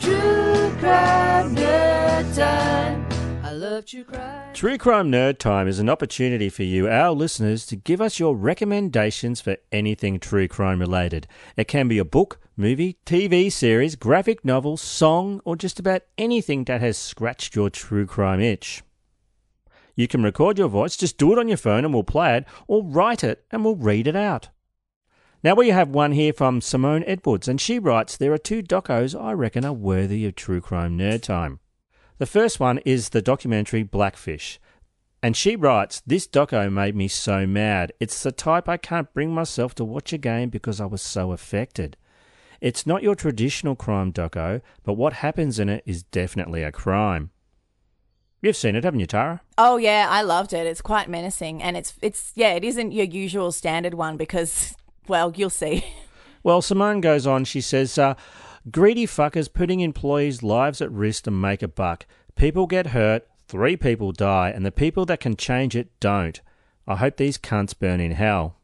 [0.00, 3.06] True crime nerd time.
[3.42, 4.52] I love true crime.
[4.52, 8.36] True Crime Nerd Time is an opportunity for you, our listeners, to give us your
[8.36, 11.26] recommendations for anything true crime related.
[11.56, 16.64] It can be a book, movie, TV series, graphic novel, song, or just about anything
[16.64, 18.82] that has scratched your true crime itch.
[19.96, 22.44] You can record your voice, just do it on your phone and we'll play it,
[22.68, 24.50] or write it and we'll read it out.
[25.44, 29.14] Now we have one here from Simone Edwards, and she writes there are two docos
[29.14, 31.60] I reckon are worthy of True Crime Nerd Time.
[32.16, 34.58] The first one is the documentary Blackfish.
[35.22, 37.92] And she writes, This doco made me so mad.
[38.00, 41.98] It's the type I can't bring myself to watch again because I was so affected.
[42.62, 47.32] It's not your traditional crime doco, but what happens in it is definitely a crime.
[48.40, 49.42] You've seen it, haven't you, Tara?
[49.58, 50.66] Oh yeah, I loved it.
[50.66, 54.74] It's quite menacing, and it's it's yeah, it isn't your usual standard one because
[55.08, 55.84] well, you'll see.
[56.42, 58.14] Well, Simone goes on, she says, uh,
[58.70, 62.04] greedy fuckers putting employees' lives at risk to make a buck.
[62.36, 66.42] People get hurt, three people die, and the people that can change it don't.
[66.86, 68.56] I hope these cunts burn in hell.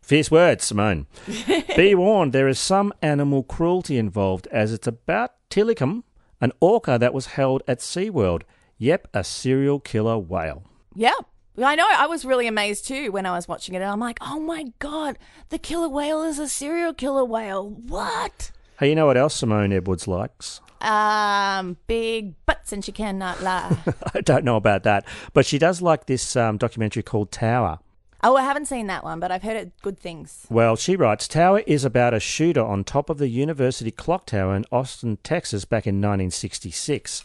[0.00, 1.08] Fierce words, Simone.
[1.76, 6.04] Be warned, there is some animal cruelty involved, as it's about Tilikum,
[6.40, 8.42] an orca that was held at SeaWorld.
[8.78, 10.62] Yep, a serial killer whale.
[10.94, 11.14] Yeah.
[11.58, 11.86] I know.
[11.88, 13.80] I was really amazed too when I was watching it.
[13.82, 17.68] I'm like, oh my God, the killer whale is a serial killer whale.
[17.68, 18.50] What?
[18.78, 20.60] Hey, you know what else Simone Edwards likes?
[20.82, 23.76] Um, big butts and she cannot lie.
[24.14, 27.78] I don't know about that, but she does like this um, documentary called Tower.
[28.22, 30.46] oh, I haven't seen that one, but I've heard it good things.
[30.50, 34.54] Well, she writes Tower is about a shooter on top of the University Clock Tower
[34.54, 37.24] in Austin, Texas, back in 1966.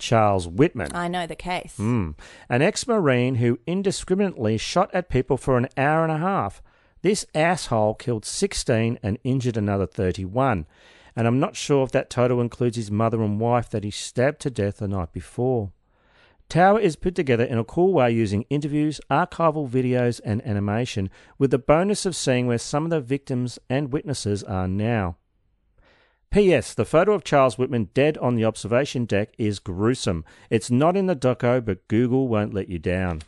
[0.00, 0.90] Charles Whitman.
[0.94, 1.76] I know the case.
[1.76, 2.10] Hmm.
[2.48, 6.60] An ex Marine who indiscriminately shot at people for an hour and a half.
[7.02, 10.66] This asshole killed 16 and injured another 31.
[11.16, 14.40] And I'm not sure if that total includes his mother and wife that he stabbed
[14.40, 15.70] to death the night before.
[16.48, 21.08] Tower is put together in a cool way using interviews, archival videos, and animation,
[21.38, 25.16] with the bonus of seeing where some of the victims and witnesses are now.
[26.30, 26.74] P.S.
[26.74, 30.24] The photo of Charles Whitman dead on the observation deck is gruesome.
[30.48, 33.22] It's not in the doco, but Google won't let you down.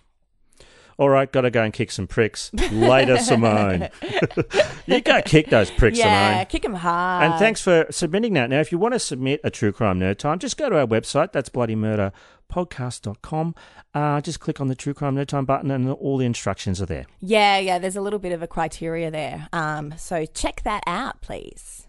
[0.99, 2.53] All right, gotta go and kick some pricks.
[2.71, 3.89] Later, Simone.
[4.87, 6.47] you go kick those pricks, yeah, Simone.
[6.47, 7.25] kick them hard.
[7.25, 8.49] And thanks for submitting that.
[8.51, 10.87] Now, if you want to submit a True Crime Nerd Time, just go to our
[10.87, 11.33] website.
[11.33, 13.55] That's bloodymurderpodcast.com.
[13.95, 16.87] Uh, just click on the True Crime Nerd Time button and all the instructions are
[16.87, 17.07] there.
[17.21, 17.81] Yeah, yeah.
[17.81, 19.49] There's a little bit of a criteria there.
[19.53, 21.89] Um, so check that out, please.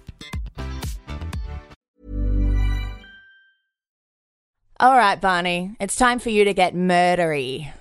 [4.81, 7.71] All right, Barney, it's time for you to get murdery.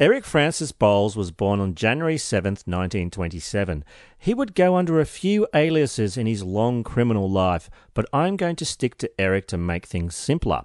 [0.00, 3.84] Eric Francis Bowles was born on January 7th, 1927.
[4.16, 8.56] He would go under a few aliases in his long criminal life, but I'm going
[8.56, 10.62] to stick to Eric to make things simpler,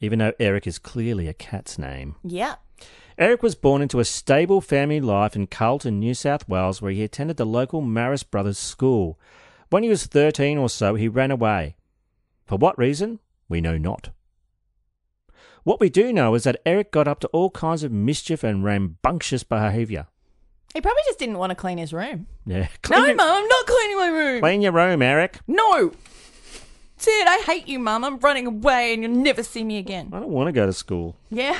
[0.00, 2.16] even though Eric is clearly a cat's name.
[2.22, 2.56] Yeah.
[3.16, 7.02] Eric was born into a stable family life in Carlton, New South Wales, where he
[7.02, 9.18] attended the local Marist Brothers School.
[9.70, 11.76] When he was 13 or so, he ran away.
[12.44, 13.18] For what reason?
[13.48, 14.10] We know not.
[15.64, 18.64] What we do know is that Eric got up to all kinds of mischief and
[18.64, 20.06] rambunctious behaviour.
[20.72, 22.26] He probably just didn't want to clean his room.
[22.46, 22.68] Yeah.
[22.90, 24.40] No, Clean, Mum, I'm not cleaning my room.
[24.40, 25.38] clean your room, Eric.
[25.46, 25.88] No.
[26.96, 27.26] That's it.
[27.28, 28.04] I hate you, Mum.
[28.04, 30.10] I'm running away and you'll never see me again.
[30.12, 31.16] I don't want to go to school.
[31.30, 31.58] Yeah.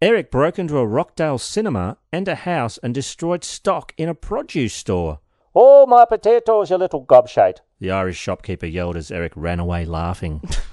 [0.00, 4.74] Eric broke into a Rockdale cinema and a house and destroyed stock in a produce
[4.74, 5.20] store.
[5.54, 10.40] All my potatoes, you little gobshite, the Irish shopkeeper yelled as Eric ran away laughing.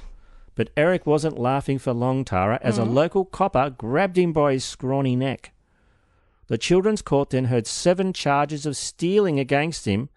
[0.60, 4.66] but Eric wasn't laughing for long, Tara, as a local copper grabbed him by his
[4.66, 5.54] scrawny neck.
[6.48, 10.10] The Children's Court then heard seven charges of stealing against him.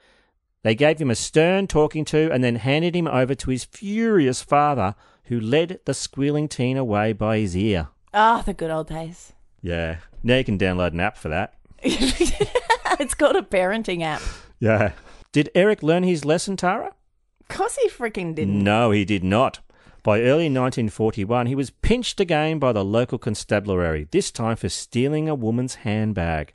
[0.65, 4.43] They gave him a stern talking to and then handed him over to his furious
[4.43, 7.91] father, who led the squealing teen away by his ear.
[8.13, 9.35] Ah, the good old days.
[9.61, 9.99] Yeah.
[10.25, 11.55] Now you can download an app for that.
[11.85, 14.23] it's called a parenting app.
[14.59, 14.91] Yeah.
[15.31, 16.97] Did Eric learn his lesson, Tara?
[17.43, 18.59] Of course he freaking didn't.
[18.59, 19.61] No, he did not.
[20.03, 25.29] By early 1941, he was pinched again by the local constabulary, this time for stealing
[25.29, 26.53] a woman's handbag.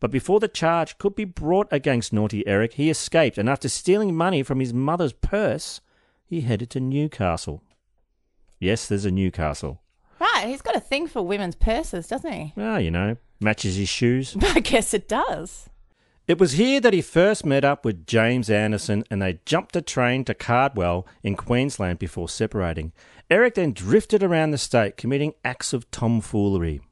[0.00, 4.16] But before the charge could be brought against naughty Eric, he escaped, and after stealing
[4.16, 5.80] money from his mother's purse,
[6.26, 7.62] he headed to Newcastle.
[8.58, 9.80] Yes, there's a Newcastle.
[10.20, 12.52] Right, he's got a thing for women's purses, doesn't he?
[12.56, 14.36] Ah, you know, matches his shoes.
[14.42, 15.68] I guess it does.
[16.28, 19.80] It was here that he first met up with James Anderson and they jumped a
[19.80, 22.92] train to Cardwell in Queensland before separating.
[23.30, 26.82] Eric then drifted around the state committing acts of tomfoolery.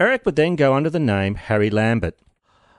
[0.00, 2.18] Eric would then go under the name Harry Lambert.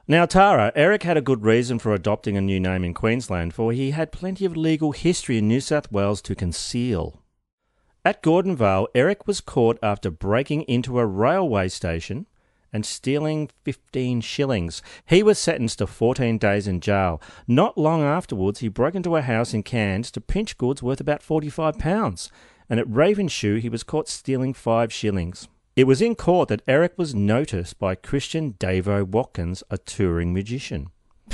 [0.05, 3.71] Now, Tara, Eric had a good reason for adopting a new name in Queensland, for
[3.71, 7.21] he had plenty of legal history in New South Wales to conceal.
[8.03, 12.25] At Gordonvale, Eric was caught after breaking into a railway station
[12.73, 14.81] and stealing 15 shillings.
[15.05, 17.21] He was sentenced to 14 days in jail.
[17.47, 21.23] Not long afterwards, he broke into a house in Cairns to pinch goods worth about
[21.23, 22.31] 45 pounds.
[22.69, 25.47] And at Ravenshoe, he was caught stealing 5 shillings.
[25.75, 30.89] It was in court that Eric was noticed by Christian Davo Watkins, a touring magician.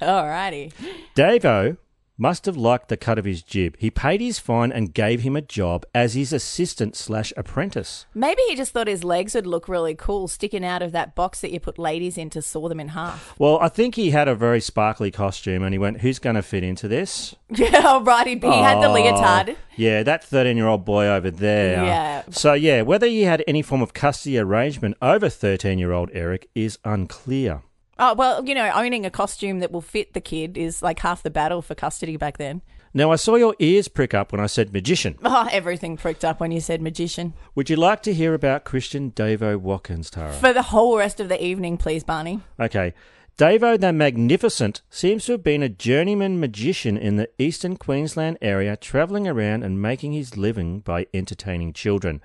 [0.00, 0.72] Alrighty.
[1.14, 1.76] Davo
[2.20, 3.74] must have liked the cut of his jib.
[3.78, 8.04] He paid his fine and gave him a job as his assistant slash apprentice.
[8.14, 11.40] Maybe he just thought his legs would look really cool sticking out of that box
[11.40, 13.34] that you put ladies in to saw them in half.
[13.38, 16.42] Well, I think he had a very sparkly costume and he went, Who's going to
[16.42, 17.34] fit into this?
[17.52, 18.26] Yeah, right.
[18.28, 19.56] He, he had the Oh, leotard.
[19.74, 21.84] Yeah, that 13 year old boy over there.
[21.84, 22.22] Yeah.
[22.30, 26.48] So, yeah, whether he had any form of custody arrangement over 13 year old Eric
[26.54, 27.62] is unclear.
[28.02, 31.22] Oh, well, you know, owning a costume that will fit the kid is like half
[31.22, 32.62] the battle for custody back then.
[32.94, 35.18] Now, I saw your ears prick up when I said magician.
[35.24, 37.34] Oh, everything pricked up when you said magician.
[37.54, 40.32] Would you like to hear about Christian Davo Watkins, Tara?
[40.32, 42.40] For the whole rest of the evening, please, Barney.
[42.58, 42.94] Okay.
[43.36, 48.76] Davo the Magnificent seems to have been a journeyman magician in the eastern Queensland area,
[48.76, 52.22] travelling around and making his living by entertaining children.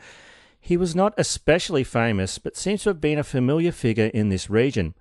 [0.59, 4.49] He was not especially famous, but seems to have been a familiar figure in this
[4.49, 4.95] region.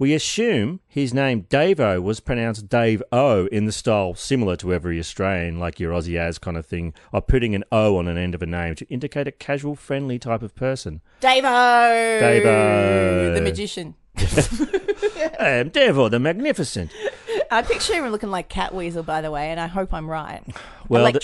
[0.00, 4.96] We assume his name Davo was pronounced Dave O in the style similar to every
[5.00, 8.36] Australian, like your Aussie as kind of thing, of putting an O on an end
[8.36, 11.00] of a name to indicate a casual, friendly type of person.
[11.20, 12.20] Davo!
[12.20, 13.34] Davo.
[13.34, 13.96] The magician.
[14.16, 16.92] I am Davo the Magnificent.
[17.50, 20.42] I picture him looking like Catweasel, by the way, and I hope I'm right.
[20.88, 21.20] Well, like the-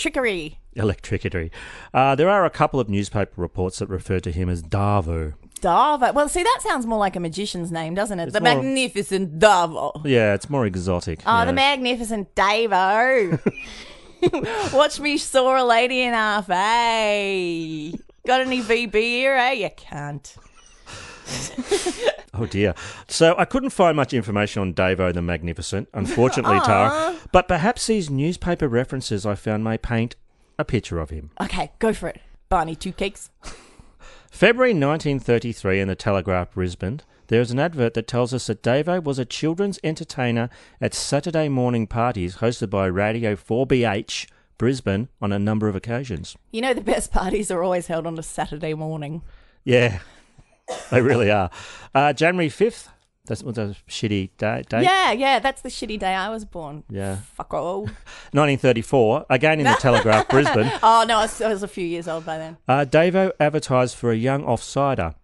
[0.73, 1.49] Electricity.
[1.93, 5.35] Uh, there are a couple of newspaper reports that refer to him as Davo.
[5.61, 6.13] Davo.
[6.13, 8.23] Well, see, that sounds more like a magician's name, doesn't it?
[8.23, 10.01] It's the more- magnificent Davo.
[10.05, 11.21] Yeah, it's more exotic.
[11.25, 11.45] Oh, yeah.
[11.45, 13.39] the magnificent Davo.
[14.73, 17.93] Watch me saw a lady in half, hey.
[18.25, 19.51] Got any VB here, eh?
[19.53, 20.35] You can't.
[22.37, 22.73] Oh dear.
[23.07, 27.15] So I couldn't find much information on Davo the Magnificent, unfortunately, Tara.
[27.31, 30.15] But perhaps these newspaper references I found may paint
[30.59, 31.31] a picture of him.
[31.41, 32.19] Okay, go for it.
[32.49, 33.29] Barney two cakes.
[34.35, 39.01] February 1933 in the Telegraph, Brisbane, there is an advert that tells us that Davo
[39.01, 40.49] was a children's entertainer
[40.81, 44.27] at Saturday morning parties hosted by Radio 4BH
[44.57, 46.35] Brisbane on a number of occasions.
[46.51, 49.21] You know the best parties are always held on a Saturday morning.
[49.63, 49.99] Yeah,
[50.91, 51.49] they really are.
[51.93, 52.89] Uh, January 5th,
[53.27, 54.63] that was a shitty day.
[54.67, 54.83] date.
[54.83, 56.83] Yeah, yeah, that's the shitty day I was born.
[56.89, 57.17] Yeah.
[57.35, 57.81] Fuck all.
[58.31, 60.71] 1934, again in the Telegraph, Brisbane.
[60.83, 62.57] Oh no, I was, I was a few years old by then.
[62.67, 65.15] Uh, Davo advertised for a young offsider,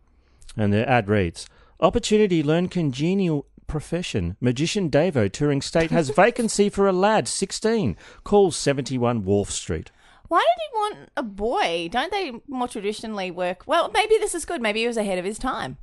[0.58, 1.48] and the ad reads:
[1.80, 4.36] "Opportunity learn congenial profession.
[4.42, 7.96] Magician Davo touring state has vacancy for a lad, 16.
[8.24, 9.92] Calls 71 Wharf Street."
[10.28, 11.90] Why did he want a boy?
[11.92, 13.64] Don't they more traditionally work?
[13.66, 14.62] Well, maybe this is good.
[14.62, 15.76] Maybe he was ahead of his time.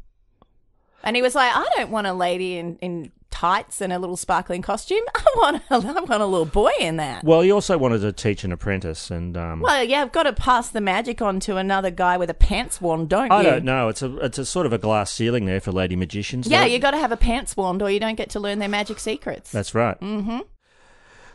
[1.02, 4.16] And he was like, I don't want a lady in, in tights and a little
[4.16, 5.02] sparkling costume.
[5.14, 7.22] I want a, I want a little boy in that.
[7.22, 10.32] Well, he also wanted to teach an apprentice, and um, Well, yeah, I've got to
[10.32, 13.50] pass the magic on to another guy with a pants wand, don't I you?
[13.50, 13.88] don't know.
[13.88, 16.46] It's a it's a sort of a glass ceiling there for lady magicians.
[16.48, 16.66] Yeah, though.
[16.66, 18.98] you got to have a pants wand, or you don't get to learn their magic
[18.98, 19.52] secrets.
[19.52, 19.98] That's right.
[20.00, 20.40] Mm-hmm.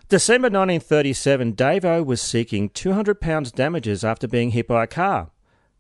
[0.10, 5.32] December 1937, Davo was seeking £200 damages after being hit by a car.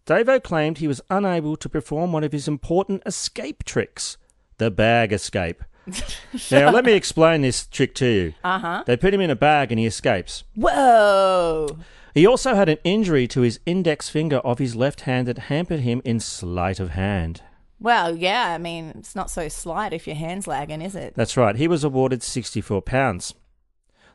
[0.06, 4.18] Davo claimed he was unable to perform one of his important escape tricks,
[4.58, 5.64] the bag escape.
[6.51, 8.34] now, let me explain this trick to you.
[8.43, 8.84] Uh huh.
[8.86, 10.43] They put him in a bag and he escapes.
[10.56, 11.78] Whoa.
[12.14, 15.80] He also had an injury to his index finger of his left hand that hampered
[15.80, 17.41] him in sleight of hand.
[17.80, 21.16] Well, yeah, I mean, it's not so slight if your hand's lagging, is it?
[21.16, 23.34] That's right, he was awarded £64.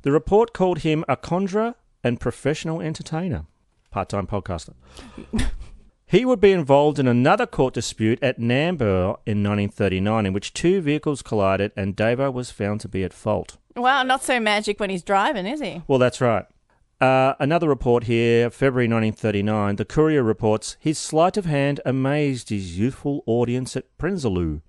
[0.03, 1.75] The report called him a conjurer
[2.05, 3.47] and professional entertainer,
[3.91, 4.75] part time podcaster.
[6.09, 10.81] he would be involved in another court dispute at Nambour in 1939, in which two
[10.81, 13.59] vehicles collided and Davo was found to be at fault.
[13.77, 15.83] Well, not so magic when he's driving, is he?
[15.87, 16.47] Well, that's right.
[17.01, 19.77] Uh, another report here, February 1939.
[19.77, 24.63] The Courier reports his sleight of hand amazed his youthful audience at Prinsloo.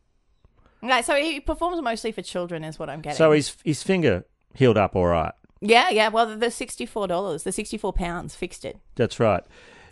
[0.84, 3.18] Okay, so he performs mostly for children, is what I'm getting.
[3.18, 5.34] So his his finger healed up all right.
[5.60, 6.10] yeah, yeah.
[6.10, 8.78] Well, the sixty-four dollars, the sixty-four pounds, fixed it.
[8.96, 9.44] That's right.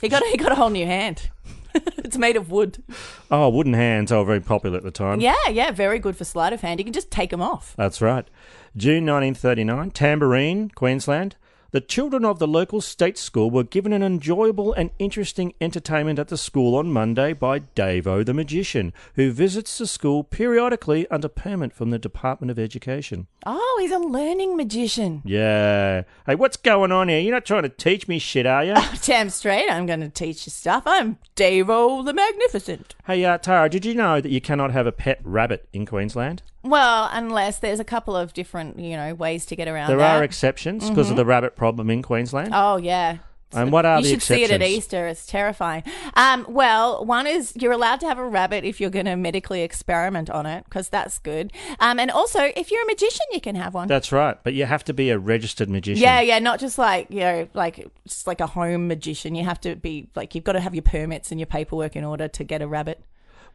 [0.02, 1.30] He got he got a whole new hand.
[1.74, 2.84] it's made of wood.
[3.30, 5.20] Oh, wooden hands are very popular at the time.
[5.20, 6.80] Yeah, yeah, very good for sleight of hand.
[6.80, 7.74] You can just take them off.
[7.78, 8.28] That's right.
[8.76, 11.36] June 1939, Tamborine, Queensland.
[11.72, 16.30] The children of the local state school were given an enjoyable and interesting entertainment at
[16.30, 21.74] the school on Monday by Davo the Magician, who visits the school periodically under permit
[21.74, 23.28] from the Department of Education.
[23.46, 25.22] Oh, he's a learning magician.
[25.26, 26.04] Yeah.
[26.26, 27.20] Hey, what's going on here?
[27.20, 28.74] You're not trying to teach me shit, are you?
[28.76, 30.84] Oh, Damn straight, I'm going to teach you stuff.
[30.86, 32.96] I'm Davo the Magnificent.
[33.06, 36.44] hey, uh, Tara, did you know that you cannot have a pet rabbit in Queensland?
[36.70, 40.20] Well, unless there's a couple of different, you know, ways to get around There that.
[40.20, 42.52] are exceptions because of the rabbit problem in Queensland.
[42.54, 43.18] Oh yeah.
[43.54, 44.78] And what are you the should see it at exceptions?
[44.78, 45.08] Easter.
[45.08, 45.84] It's terrifying.
[46.16, 49.62] Um, well, one is you're allowed to have a rabbit if you're going to medically
[49.62, 51.54] experiment on it, because that's good.
[51.80, 53.88] Um, and also, if you're a magician, you can have one.
[53.88, 56.04] That's right, but you have to be a registered magician.
[56.04, 59.34] Yeah, yeah, not just like you know, like just like a home magician.
[59.34, 62.04] You have to be like you've got to have your permits and your paperwork in
[62.04, 63.02] order to get a rabbit.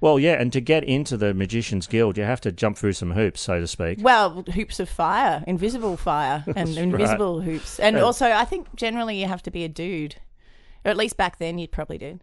[0.03, 3.13] Well, yeah, and to get into the Magicians Guild, you have to jump through some
[3.13, 3.99] hoops, so to speak.
[4.03, 7.45] Well, hoops of fire, invisible fire, and invisible right.
[7.49, 8.03] hoops, and Yeah.
[8.03, 10.17] also I think generally you have to be a dude,
[10.85, 12.21] or at least back then you probably did.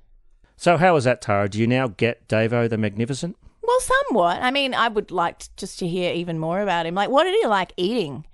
[0.57, 1.47] So, how is that, Tara?
[1.47, 3.37] Do you now get Davo the Magnificent?
[3.61, 4.41] Well, somewhat.
[4.41, 6.95] I mean, I would like t- just to hear even more about him.
[6.95, 8.25] Like, what did he like eating?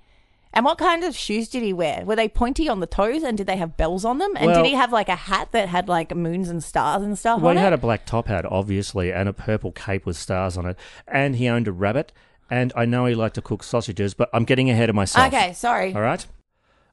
[0.56, 2.04] And what kind of shoes did he wear?
[2.06, 4.32] Were they pointy on the toes and did they have bells on them?
[4.38, 7.20] And Well- did he have like a hat that had like moons and stars and
[7.20, 7.44] stuff on it?
[7.44, 7.66] Well, on he it?
[7.66, 10.78] had a black top hat, obviously, and a purple cape with stars on it,
[11.08, 12.14] and he owned a rabbit.
[12.50, 15.28] And I know he liked to cook sausages, but I'm getting ahead of myself.
[15.34, 15.94] Okay, sorry.
[15.94, 16.26] All right.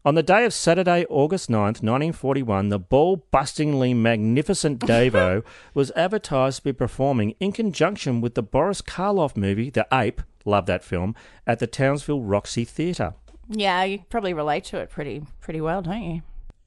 [0.05, 5.45] On the day of Saturday, August 9th, 1941, the ball bustingly magnificent Davo
[5.75, 10.67] was advertised to be performing in conjunction with the Boris Karloff movie, The Ape, love
[10.67, 11.15] that film,
[11.47, 13.15] at the Townsville Roxy Theatre.
[13.49, 16.23] Yeah, you probably relate to it pretty pretty well, don't you?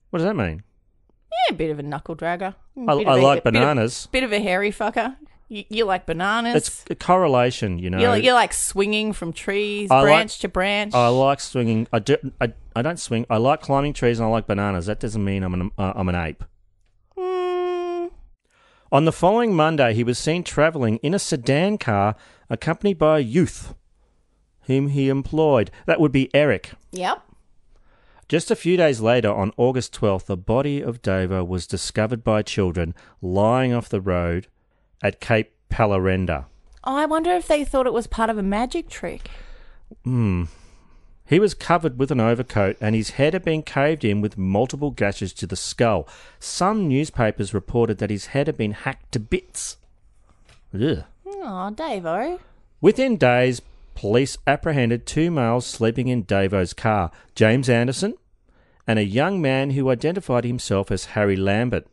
[0.10, 0.64] What does that mean?
[1.50, 2.56] Yeah, a bit of a knuckle dragger.
[2.78, 4.08] I- I a- like bit of- bananas.
[4.12, 5.16] Bit of, a hairy fucker.
[5.48, 6.56] You, you like bananas.
[6.56, 8.16] It's a correlation, you know.
[8.16, 10.94] you, you like swinging from trees, I like- branch to branch.
[10.94, 11.88] I like swinging.
[11.94, 13.26] I, do, I, I don't swing.
[13.30, 14.86] I like climbing trees and I like bananas.
[14.88, 16.44] That doesn't mean I'm an, uh, I'm an ape.
[17.18, 18.08] Hmm.
[18.92, 22.16] On the following Monday, he was seen travelling in a sedan car
[22.50, 23.74] accompanied by a youth
[24.68, 25.72] whom he employed.
[25.86, 26.72] That would be Eric.
[26.92, 27.22] Yep.
[28.28, 32.42] Just a few days later, on August 12th, the body of Davo was discovered by
[32.42, 34.48] children lying off the road
[35.04, 36.46] at Cape Pallarenda.
[36.84, 39.30] Oh, I wonder if they thought it was part of a magic trick.
[40.04, 40.46] Hmm.
[41.28, 44.92] He was covered with an overcoat and his head had been caved in with multiple
[44.92, 46.08] gashes to the skull.
[46.40, 49.78] Some newspapers reported that his head had been hacked to bits.
[50.74, 51.04] Ugh.
[51.26, 52.40] Aw, Davo.
[52.82, 53.62] Within days,
[53.96, 58.14] police apprehended two males sleeping in Davo's car James Anderson
[58.88, 61.88] and a young man who identified himself as Harry Lambert.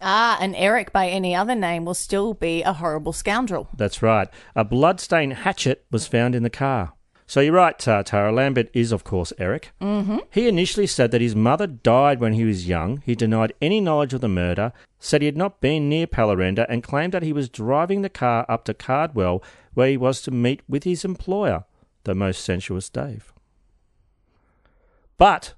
[0.00, 3.68] Ah, and Eric by any other name will still be a horrible scoundrel.
[3.74, 4.28] That's right.
[4.54, 6.92] A bloodstained hatchet was found in the car.
[7.26, 8.30] So you're right, Tara.
[8.32, 9.72] Lambert is, of course, Eric.
[9.80, 10.18] Mm-hmm.
[10.30, 13.02] He initially said that his mother died when he was young.
[13.06, 16.82] He denied any knowledge of the murder, said he had not been near Pallarenda, and
[16.82, 20.60] claimed that he was driving the car up to Cardwell, where he was to meet
[20.68, 21.64] with his employer,
[22.04, 23.32] the most sensuous Dave.
[25.16, 25.54] But,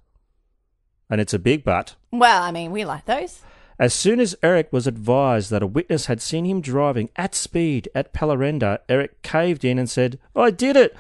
[1.10, 3.40] and it's a big but, Well, I mean, we like those.
[3.78, 7.88] as soon as Eric was advised that a witness had seen him driving at speed
[7.94, 10.96] at Pallarenda, Eric caved in and said, I did it.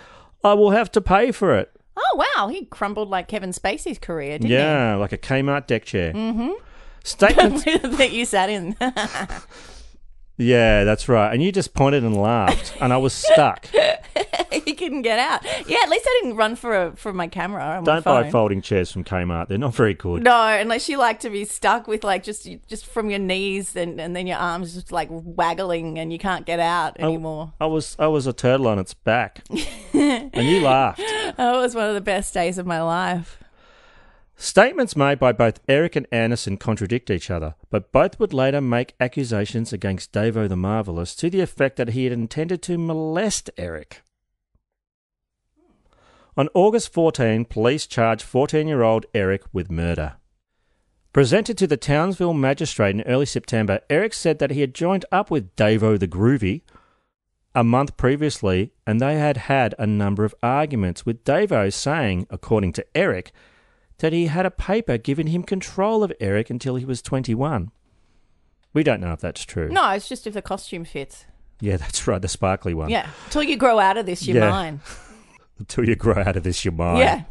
[0.46, 1.72] I will have to pay for it.
[1.96, 2.46] Oh, wow.
[2.48, 6.12] He crumbled like Kevin Spacey's career, didn't yeah, like a Kmart deck chair.
[6.12, 6.52] Mm-hmm.
[7.02, 7.64] Statements.
[7.98, 8.76] that you sat in.
[10.36, 11.32] yeah, that's right.
[11.32, 13.68] And you just pointed and laughed, and I was stuck.
[14.66, 15.44] you couldn't get out.
[15.68, 18.22] Yeah, at least I didn't run for a, for my camera on my Don't phone.
[18.24, 19.48] buy folding chairs from Kmart.
[19.48, 20.22] They're not very good.
[20.22, 24.00] No, unless you like to be stuck with like just just from your knees and,
[24.00, 27.52] and then your arms just like waggling and you can't get out anymore.
[27.60, 29.44] I was I was a turtle on its back,
[29.92, 31.00] and you laughed.
[31.00, 33.38] It was one of the best days of my life.
[34.38, 38.94] Statements made by both Eric and Anderson contradict each other, but both would later make
[39.00, 44.02] accusations against Davo the Marvelous to the effect that he had intended to molest Eric.
[46.36, 50.16] On August 14, police charged 14 year old Eric with murder.
[51.14, 55.30] Presented to the Townsville magistrate in early September, Eric said that he had joined up
[55.30, 56.60] with Davo the Groovy
[57.54, 62.74] a month previously and they had had a number of arguments, with Davo saying, according
[62.74, 63.32] to Eric,
[63.98, 67.70] that he had a paper giving him control of Eric until he was 21.
[68.72, 69.68] We don't know if that's true.
[69.70, 71.24] No, it's just if the costume fits.
[71.60, 72.90] Yeah, that's right, the sparkly one.
[72.90, 74.50] Yeah, until you grow out of this, you're Yeah.
[74.50, 74.80] mine.
[75.58, 76.98] Until you grow out of this, you're mine.
[76.98, 77.22] Yeah,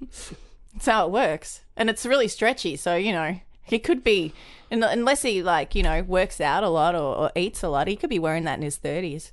[0.00, 2.74] that's how it works, and it's really stretchy.
[2.76, 4.32] So you know, he could be,
[4.72, 7.86] un- unless he like you know works out a lot or, or eats a lot,
[7.86, 9.32] he could be wearing that in his thirties.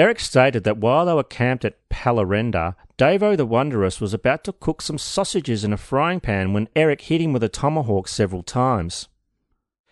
[0.00, 4.52] Eric stated that while they were camped at Pallarenda, Davo the Wondrous was about to
[4.54, 8.42] cook some sausages in a frying pan when Eric hit him with a tomahawk several
[8.42, 9.08] times.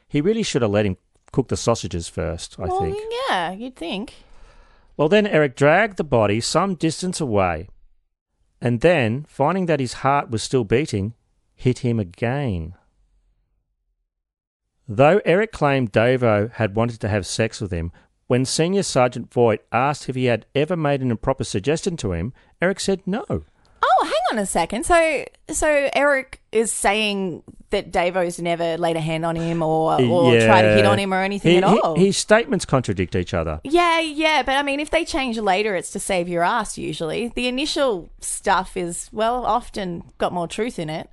[0.09, 0.97] He really should have let him
[1.31, 2.97] cook the sausages first, I well, think.
[3.29, 4.15] yeah, you'd think.
[4.97, 7.69] Well, then Eric dragged the body some distance away,
[8.63, 11.13] and then, finding that his heart was still beating,
[11.55, 12.73] hit him again.
[14.89, 17.93] Though Eric claimed Davo had wanted to have sex with him,
[18.29, 22.33] when Senior Sergeant Voigt asked if he had ever made an improper suggestion to him,
[22.63, 23.25] Eric said no.
[23.29, 24.85] Oh, hang on a second.
[24.85, 30.39] So, so Eric is saying that Davo's never laid a hand on him or, or
[30.41, 31.97] tried to hit on him or anything He- at he- all.
[31.97, 33.61] his statements contradict each other.
[33.65, 36.77] Yeah, yeah, but I mean, if they change later, it's to save your ass.
[36.79, 41.09] Usually, the initial stuff is well, often got more truth in it.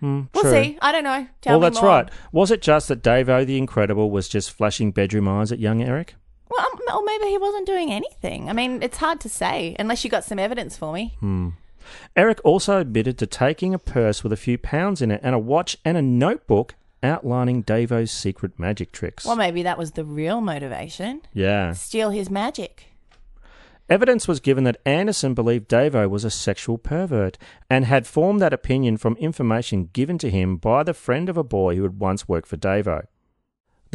[0.00, 0.52] Hmm, We'll true.
[0.52, 0.78] see.
[0.82, 1.26] I don't know.
[1.42, 1.90] Tell well, that's more.
[1.90, 2.08] right.
[2.32, 6.14] Was it just that Davo the Incredible was just flashing bedroom eyes at young Eric?
[6.50, 8.48] Well, um, or maybe he wasn't doing anything.
[8.48, 11.16] I mean, it's hard to say unless you got some evidence for me.
[11.20, 11.50] Hmm.
[12.16, 15.38] Eric also admitted to taking a purse with a few pounds in it and a
[15.38, 19.24] watch and a notebook outlining Davo's secret magic tricks.
[19.24, 21.22] Well, maybe that was the real motivation.
[21.32, 21.72] yeah.
[21.72, 22.86] Steal his magic.
[23.88, 27.38] Evidence was given that Anderson believed Davo was a sexual pervert
[27.70, 31.44] and had formed that opinion from information given to him by the friend of a
[31.44, 33.04] boy who had once worked for Davo.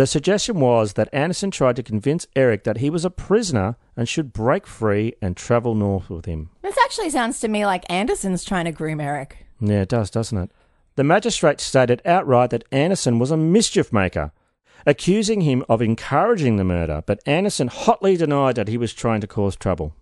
[0.02, 4.10] The suggestion was that Anderson tried to convince Eric that he was a prisoner and
[4.10, 6.50] should break free and travel north with him.
[6.64, 9.46] This actually sounds to me like Anderson's trying to groom Eric.
[9.60, 10.50] Yeah, it does, doesn't it?
[10.96, 14.32] The magistrate stated outright that Anderson was a mischief maker,
[14.88, 19.28] accusing him of encouraging the murder, but Anderson hotly denied that he was trying to
[19.28, 19.94] cause trouble.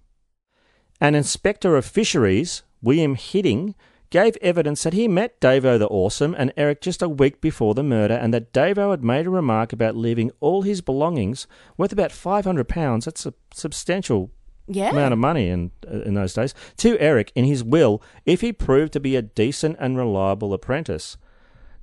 [1.01, 3.75] An inspector of fisheries, William Hidding,
[4.09, 7.83] gave evidence that he met Davo the Awesome and Eric just a week before the
[7.83, 11.45] murder, and that Davo had made a remark about leaving all his belongings,
[11.77, 14.31] worth about £500, that's a substantial
[14.67, 14.89] Yeah.
[14.91, 18.53] amount of money in uh, in those days to Eric in his will if he
[18.53, 21.17] proved to be a decent and reliable apprentice.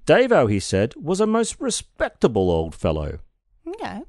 [0.06, 3.18] Davo, he said, was a most respectable old fellow.
[3.66, 4.02] Okay.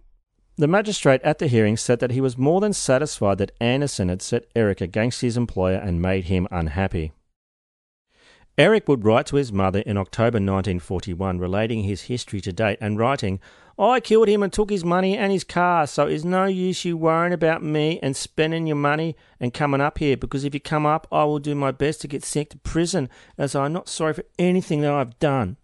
[0.57, 4.21] The magistrate at the hearing said that he was more than satisfied that Anderson had
[4.21, 7.11] set Eric against his employer and made him unhappy.
[8.57, 12.97] Eric would write to his mother in October 1941 relating his history to date and
[12.97, 13.39] writing,
[13.77, 16.97] I killed him and took his money and his car, so it's no use you
[16.97, 20.87] worrying about me and spending your money and coming up here because if you come
[20.87, 24.15] up, I will do my best to get sent to prison as I'm not sorry
[24.15, 25.57] for anything that I've done.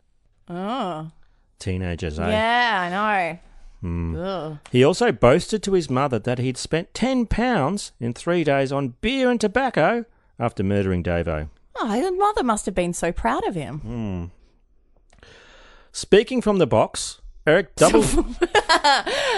[0.48, 1.10] Oh.
[1.58, 2.30] Teenagers, eh?
[2.30, 3.40] Yeah, I
[3.82, 4.20] know.
[4.22, 4.58] Ugh.
[4.72, 9.32] He also boasted to his mother that he'd spent £10 in three days on beer
[9.32, 10.06] and tobacco
[10.38, 11.50] after murdering Davo.
[11.76, 13.80] Oh, his mother must have been so proud of him.
[13.80, 15.28] Hmm.
[15.92, 18.06] Speaking from the box, Eric doubled.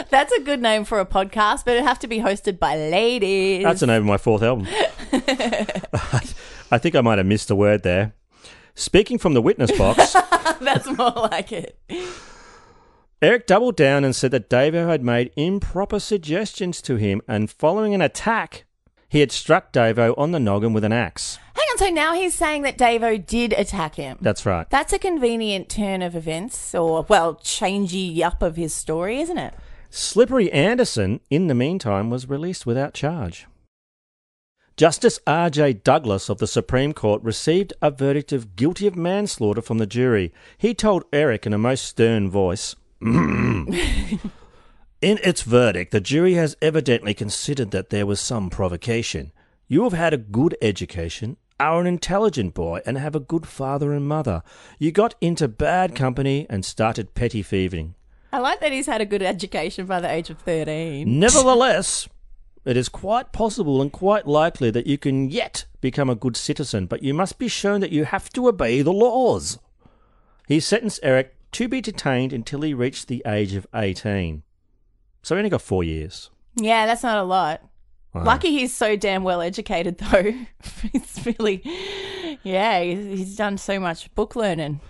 [0.10, 3.64] That's a good name for a podcast, but it'd have to be hosted by ladies.
[3.64, 4.68] That's the name of my fourth album.
[6.72, 8.14] I think I might have missed a word there.
[8.76, 10.14] Speaking from the witness box,
[10.62, 11.80] That's more like it.
[13.22, 17.94] Eric doubled down and said that Davo had made improper suggestions to him, and following
[17.94, 18.66] an attack,
[19.10, 21.38] he had struck Davo on the noggin with an axe.
[21.56, 24.18] Hang on, so now he's saying that Davo did attack him.
[24.22, 24.70] That's right.
[24.70, 29.54] That's a convenient turn of events, or, well, changey up of his story, isn't it?
[29.90, 33.48] Slippery Anderson, in the meantime, was released without charge.
[34.76, 35.74] Justice R.J.
[35.74, 40.34] Douglas of the Supreme Court received a verdict of guilty of manslaughter from the jury.
[40.58, 42.76] He told Eric in a most stern voice
[45.06, 49.32] In its verdict, the jury has evidently considered that there was some provocation.
[49.68, 53.94] You have had a good education, are an intelligent boy, and have a good father
[53.94, 54.42] and mother.
[54.80, 57.94] You got into bad company and started petty thieving.
[58.34, 61.20] I like that he's had a good education by the age of 13.
[61.20, 62.10] Nevertheless,
[62.66, 66.88] it is quite possible and quite likely that you can yet become a good citizen,
[66.88, 69.60] but you must be shown that you have to obey the laws.
[70.48, 74.42] He sentenced Eric to be detained until he reached the age of 18.
[75.26, 76.30] So he only got four years.
[76.56, 77.64] Yeah, that's not a lot.
[78.14, 78.26] Wow.
[78.26, 80.36] Lucky he's so damn well educated, though.
[80.94, 81.64] it's really,
[82.44, 84.82] yeah, he's, he's done so much book learning.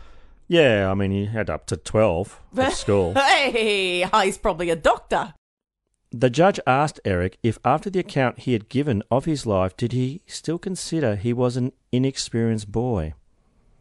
[0.49, 3.13] Yeah, I mean, he had up to 12 at school.
[3.13, 5.33] hey, he's probably a doctor.
[6.11, 9.93] The judge asked Eric if, after the account he had given of his life, did
[9.93, 13.13] he still consider he was an inexperienced boy.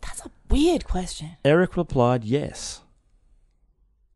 [0.02, 1.30] That's a weird question.
[1.44, 2.82] Eric replied yes.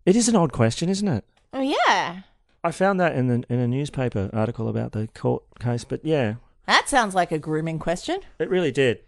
[0.07, 1.25] It is an odd question, isn't it?
[1.53, 2.21] Oh, yeah.
[2.65, 6.35] I found that in the, in a newspaper article about the court case, but yeah,
[6.67, 8.21] That sounds like a grooming question.
[8.39, 9.01] it really did.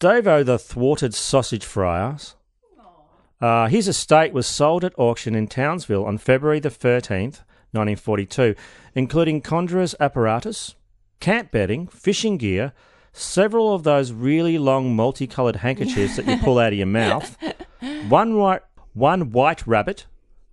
[0.00, 2.34] Davo the thwarted sausage fryers.
[3.40, 7.42] Uh, his estate was sold at auction in Townsville on February the 13th,
[7.72, 8.54] 1942,
[8.94, 10.74] including conjurer's apparatus,
[11.20, 12.72] camp bedding, fishing gear,
[13.12, 17.36] several of those really long multicoloured handkerchiefs that you pull out of your mouth,
[18.08, 18.62] one white,
[18.94, 20.06] one white rabbit,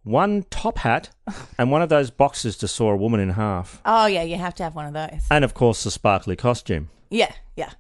[0.06, 1.10] one top hat,
[1.58, 3.82] and one of those boxes to saw a woman in half.
[3.86, 5.24] Oh, yeah, you have to have one of those.
[5.30, 6.90] And of course, the sparkly costume.
[7.10, 7.72] Yeah, yeah.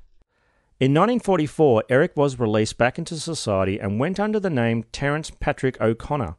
[0.80, 5.80] In 1944, Eric was released back into society and went under the name Terence Patrick
[5.80, 6.36] O'Connor,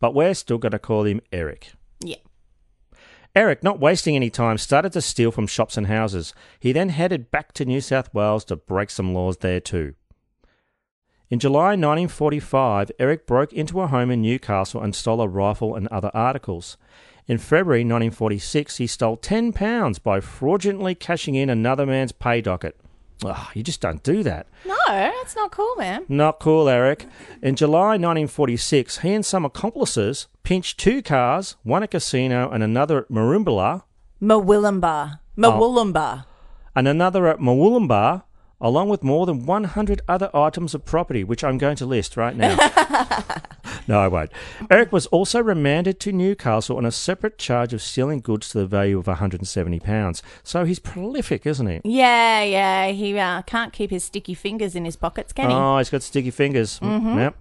[0.00, 1.72] but we're still going to call him Eric.
[2.00, 2.16] Yeah.
[3.34, 6.32] Eric, not wasting any time, started to steal from shops and houses.
[6.58, 9.94] He then headed back to New South Wales to break some laws there too.
[11.28, 15.88] In July 1945, Eric broke into a home in Newcastle and stole a rifle and
[15.88, 16.76] other articles.
[17.26, 22.76] In February 1946, he stole £10 by fraudulently cashing in another man's pay docket.
[23.24, 24.46] Ugh, you just don't do that.
[24.64, 26.04] No, that's not cool, man.
[26.08, 27.06] Not cool, Eric.
[27.42, 32.98] In July 1946, he and some accomplices pinched two cars, one at Casino and another
[32.98, 33.82] at Marumbala,
[34.22, 35.18] Mawilumba.
[35.18, 35.40] Oh.
[35.40, 36.24] Mawulumba.
[36.76, 38.22] and another at Mawulumba,
[38.60, 42.34] along with more than 100 other items of property, which I'm going to list right
[42.36, 42.56] now.
[43.88, 44.30] no, I won't.
[44.70, 48.66] Eric was also remanded to Newcastle on a separate charge of stealing goods to the
[48.66, 50.22] value of £170.
[50.42, 51.80] So he's prolific, isn't he?
[51.84, 52.88] Yeah, yeah.
[52.92, 55.54] He uh, can't keep his sticky fingers in his pockets, can he?
[55.56, 56.80] Oh, he's got sticky fingers.
[56.80, 57.16] Mm, Mhm.
[57.16, 57.36] Yep.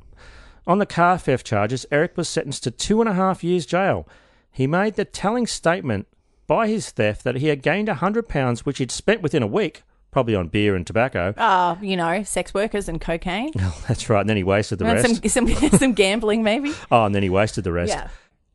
[0.68, 4.08] On the car theft charges, Eric was sentenced to two and a half years jail.
[4.52, 6.08] He made the telling statement
[6.48, 9.48] by his theft that he had gained a hundred pounds, which he'd spent within a
[9.48, 9.84] week,
[10.16, 11.34] probably on beer and tobacco.
[11.38, 13.52] Oh, you know, sex workers and cocaine.
[13.60, 14.22] Oh, that's right.
[14.22, 15.34] And then he wasted the And rest.
[15.34, 16.72] some, some, some gambling, maybe.
[16.90, 17.90] Oh, and then he wasted the rest.
[17.92, 18.08] Yeah.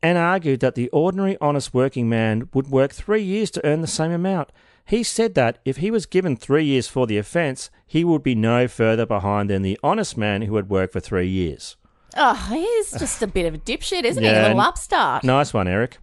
[0.02, 3.86] And argued that the ordinary honest working man would work three years to earn the
[3.86, 4.52] same amount.
[4.86, 8.34] He said that if he was given three years for the offence, he would be
[8.34, 11.76] no further behind than the honest man who had worked for three years.
[12.16, 14.30] Oh, he's just a bit of a dipshit, isn't he?
[14.30, 15.24] A little upstart.
[15.24, 15.98] Nice one, Eric.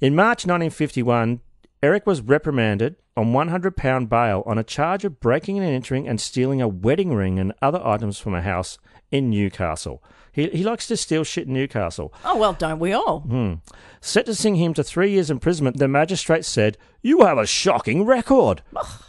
[0.00, 1.38] In March 1951,
[1.80, 6.62] Eric was reprimanded on £100 bail on a charge of breaking and entering and stealing
[6.62, 8.78] a wedding ring and other items from a house
[9.10, 10.02] in Newcastle.
[10.32, 12.14] He, he likes to steal shit in Newcastle.
[12.24, 13.20] Oh, well, don't we all?
[13.20, 13.54] Hmm.
[14.00, 18.62] Sentencing him to three years imprisonment, the magistrate said, You have a shocking record.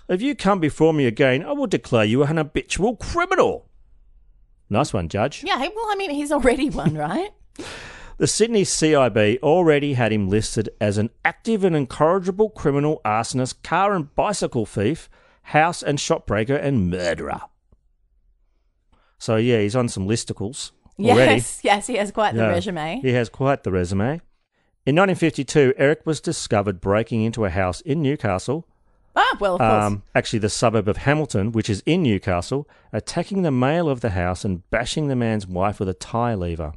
[0.10, 3.70] if you come before me again, I will declare you an habitual criminal.
[4.70, 5.44] Nice one, Judge.
[5.44, 7.30] Yeah, well, I mean, he's already one, right?
[8.18, 13.94] The Sydney CIB already had him listed as an active and incorrigible criminal, arsonist, car
[13.96, 15.10] and bicycle thief,
[15.44, 17.42] house and shopbreaker, and murderer.
[19.18, 21.36] So, yeah, he's on some listicles already.
[21.36, 23.00] yes, yes, he has quite the Yeah, resume.
[23.02, 24.22] He has quite the resume.
[24.86, 28.68] In 1952, Eric was discovered breaking into a house in Newcastle.
[29.16, 29.84] Ah, well, of course.
[29.86, 34.12] Um, actually, the suburb of Hamilton, which is in Newcastle, attacking the male of the
[34.12, 36.74] house and bashing the man's wife with a tie lever.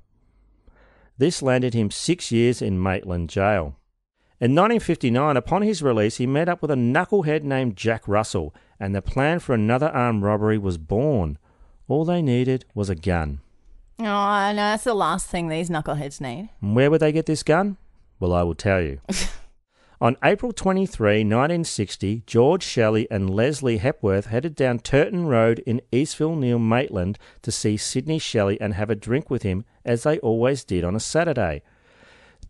[1.16, 3.76] This landed him six years in Maitland Jail.
[4.40, 8.94] In 1959, upon his release, he met up with a knucklehead named Jack Russell, and
[8.94, 11.38] the plan for another armed robbery was born.
[11.86, 13.40] All they needed was a gun.
[14.00, 16.50] oh, no, that's the last thing these knuckleheads need.
[16.60, 17.76] And where would they get this gun?
[18.18, 19.00] Well, I will tell you.
[20.05, 26.36] On April 23, 1960, George Shelley and Leslie Hepworth headed down Turton Road in Eastville
[26.36, 30.62] near Maitland to see Sidney Shelley and have a drink with him, as they always
[30.62, 31.62] did on a Saturday.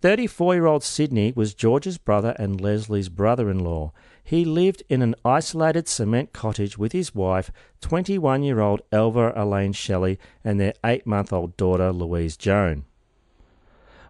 [0.02, 3.92] 34 year old Sidney was George's brother and Leslie's brother in law.
[4.24, 7.52] He lived in an isolated cement cottage with his wife,
[7.82, 12.84] 21 year old Elva Elaine Shelley, and their eight month old daughter, Louise Joan.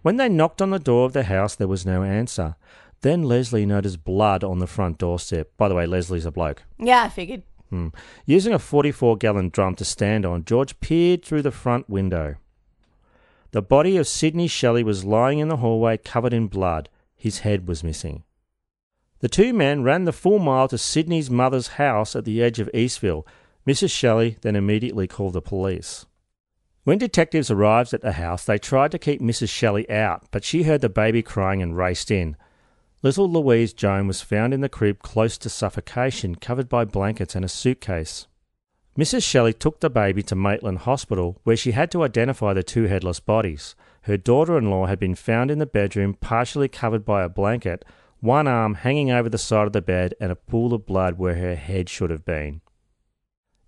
[0.01, 2.57] When they knocked on the door of the house, there was no answer.
[3.05, 5.50] Then Leslie noticed blood on the front doorstep.
[5.59, 6.62] By the way, Leslie's a bloke.
[6.78, 7.42] Yeah, I figured.
[7.68, 7.88] Hmm.
[8.24, 12.36] Using a 44 gallon drum to stand on, George peered through the front window.
[13.50, 16.88] The body of Sidney Shelley was lying in the hallway covered in blood.
[17.14, 18.24] His head was missing.
[19.18, 22.70] The two men ran the full mile to Sidney's mother's house at the edge of
[22.72, 23.26] Eastville.
[23.66, 23.90] Mrs.
[23.90, 26.07] Shelley then immediately called the police.
[26.84, 29.50] When detectives arrived at the house, they tried to keep Mrs.
[29.50, 32.38] Shelley out, but she heard the baby crying and raced in.
[33.05, 37.44] Little Louise Joan was found in the crib close to suffocation, covered by blankets and
[37.44, 38.28] a suitcase.
[38.98, 39.22] Mrs.
[39.22, 43.20] Shelley took the baby to Maitland Hospital, where she had to identify the two headless
[43.20, 43.74] bodies.
[44.05, 47.84] Her daughter in law had been found in the bedroom, partially covered by a blanket,
[48.20, 51.34] one arm hanging over the side of the bed, and a pool of blood where
[51.34, 52.62] her head should have been.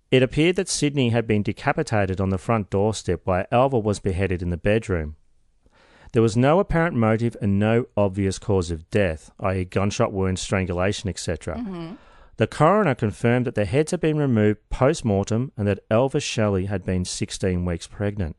[0.09, 4.41] It appeared that Sidney had been decapitated on the front doorstep while Alva was beheaded
[4.41, 5.15] in the bedroom.
[6.17, 11.11] There was no apparent motive and no obvious cause of death, i.e., gunshot wound, strangulation,
[11.11, 11.57] etc.
[11.57, 11.93] Mm-hmm.
[12.37, 16.65] The coroner confirmed that the heads had been removed post mortem and that Elva Shelley
[16.65, 18.35] had been 16 weeks pregnant.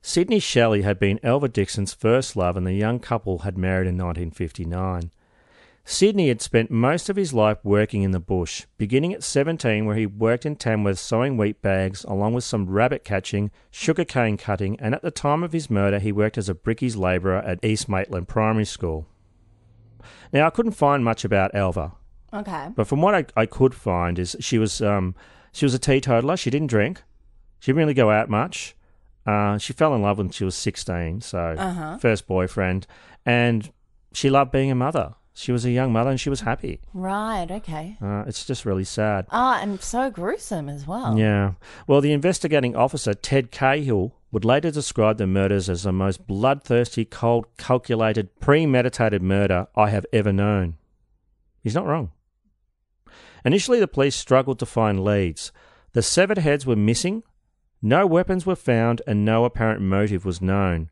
[0.00, 3.98] Sidney Shelley had been Elva Dixon's first love, and the young couple had married in
[3.98, 5.10] 1959.
[5.86, 9.96] Sidney had spent most of his life working in the bush, beginning at 17, where
[9.96, 14.80] he worked in Tamworth sewing wheat bags, along with some rabbit catching, sugar cane cutting,
[14.80, 17.86] and at the time of his murder, he worked as a brickies labourer at East
[17.88, 19.06] Maitland Primary School.
[20.32, 21.92] Now, I couldn't find much about Alva.
[22.32, 22.68] Okay.
[22.74, 25.14] but from what I, I could find is she was um,
[25.52, 26.36] she was a teetotaler.
[26.36, 27.00] She didn't drink.
[27.60, 28.74] She didn't really go out much.
[29.24, 31.98] Uh, she fell in love when she was 16, so Uh-huh.
[31.98, 32.86] first boyfriend,
[33.24, 33.70] and
[34.12, 35.14] she loved being a mother.
[35.36, 36.80] She was a young mother and she was happy.
[36.92, 37.96] Right, okay.
[38.00, 39.26] Uh, it's just really sad.
[39.30, 41.18] Ah, and so gruesome as well.
[41.18, 41.54] Yeah.
[41.88, 47.04] Well, the investigating officer, Ted Cahill, would later describe the murders as the most bloodthirsty,
[47.04, 50.76] cold, calculated, premeditated murder I have ever known.
[51.62, 52.12] He's not wrong.
[53.44, 55.50] Initially, the police struggled to find leads.
[55.94, 57.24] The severed heads were missing,
[57.82, 60.90] no weapons were found, and no apparent motive was known.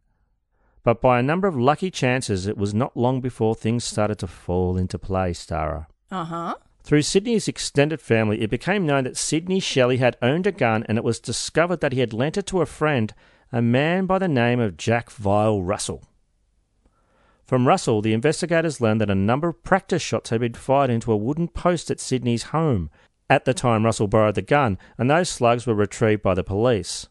[0.85, 4.27] But by a number of lucky chances, it was not long before things started to
[4.27, 5.87] fall into place, Tara.
[6.11, 6.55] Uh huh.
[6.83, 10.99] Through Sidney's extended family, it became known that Sidney Shelley had owned a gun and
[10.99, 13.15] it was discovered that he had lent it to a friend,
[13.53, 16.03] a man by the name of Jack Vile Russell.
[17.45, 21.13] From Russell, the investigators learned that a number of practice shots had been fired into
[21.13, 22.91] a wooden post at Sidney's home.
[23.31, 27.09] At the time, Russell borrowed the gun, and those slugs were retrieved by the police.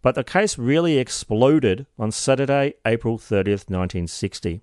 [0.00, 4.60] But the case really exploded on Saturday, April 30th, 1960.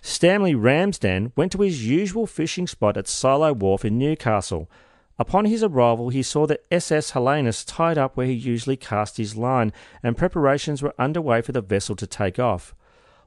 [0.00, 4.70] Stanley Ramsden went to his usual fishing spot at Silo Wharf in Newcastle.
[5.18, 9.36] Upon his arrival, he saw the SS Helenus tied up where he usually cast his
[9.36, 9.72] line,
[10.02, 12.74] and preparations were underway for the vessel to take off.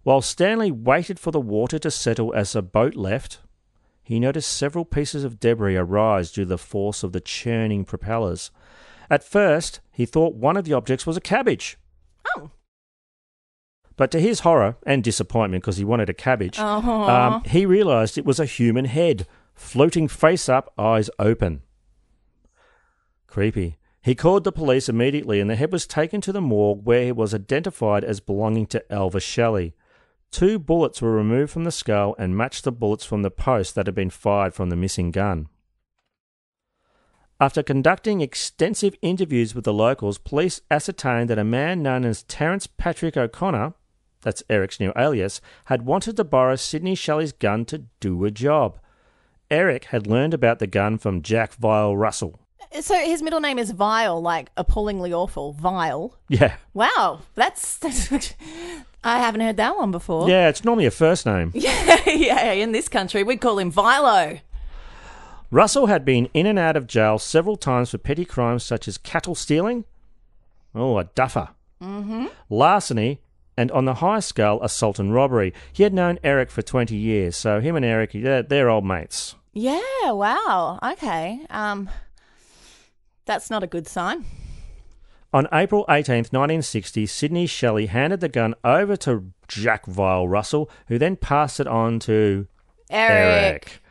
[0.04, 3.39] While Stanley waited for the water to settle as the boat left,
[4.04, 8.52] he noticed several pieces of debris arise due to the force of the churning propellers.
[9.10, 11.78] At first, he thought one of the objects was a cabbage.
[12.36, 12.51] Oh.
[13.95, 17.10] But to his horror and disappointment, because he wanted a cabbage, Oh.
[17.10, 21.62] um, he realised it was a human head, floating face up, eyes open.
[23.28, 23.78] Creepy.
[24.01, 27.16] He called the police immediately, and the head was taken to the morgue where it
[27.16, 29.74] was identified as belonging to Elva Shelley.
[30.32, 33.86] Two bullets were removed from the skull and matched the bullets from the post that
[33.88, 35.47] had been fired from the missing gun.
[37.40, 42.66] After conducting extensive interviews with the locals, police ascertained that a man known as Terence
[42.66, 43.74] Patrick O'Connor,
[44.22, 48.80] that's Eric's new alias, had wanted to borrow Sidney Shelley's gun to do a job.
[49.52, 52.40] Eric had learned about the gun from Jack Vile Russell.
[52.82, 55.54] So his middle name is Vile, like appallingly awful.
[55.54, 56.18] Vile.
[56.28, 56.56] Yeah.
[56.74, 58.12] Wow, that's, that's
[59.04, 60.28] I haven't heard that one before.
[60.28, 61.54] Yeah, it's normally a first name.
[61.56, 62.52] Yeah, yeah.
[62.52, 64.42] In this country, we'd call him Vilo.
[65.50, 68.98] Russell had been in and out of jail several times for petty crimes such as
[68.98, 69.86] cattle stealing,
[70.76, 71.50] oh, a duffer,
[71.82, 72.26] Mm-hmm.
[72.50, 73.22] larceny,
[73.56, 75.54] and on the highest scale, assault and robbery.
[75.72, 79.36] He had known Eric for 20 years, so him and Eric, they're, they're old mates.
[79.54, 79.82] Yeah.
[80.12, 80.80] Wow.
[80.84, 81.39] Okay.
[81.50, 81.89] Um,
[83.26, 84.26] that's not a good sign.
[85.34, 90.98] On April 18th, 1960, Sidney Shelley handed the gun over to Jack Vile Russell, who
[90.98, 92.48] then passed it on to
[92.89, 93.82] Eric.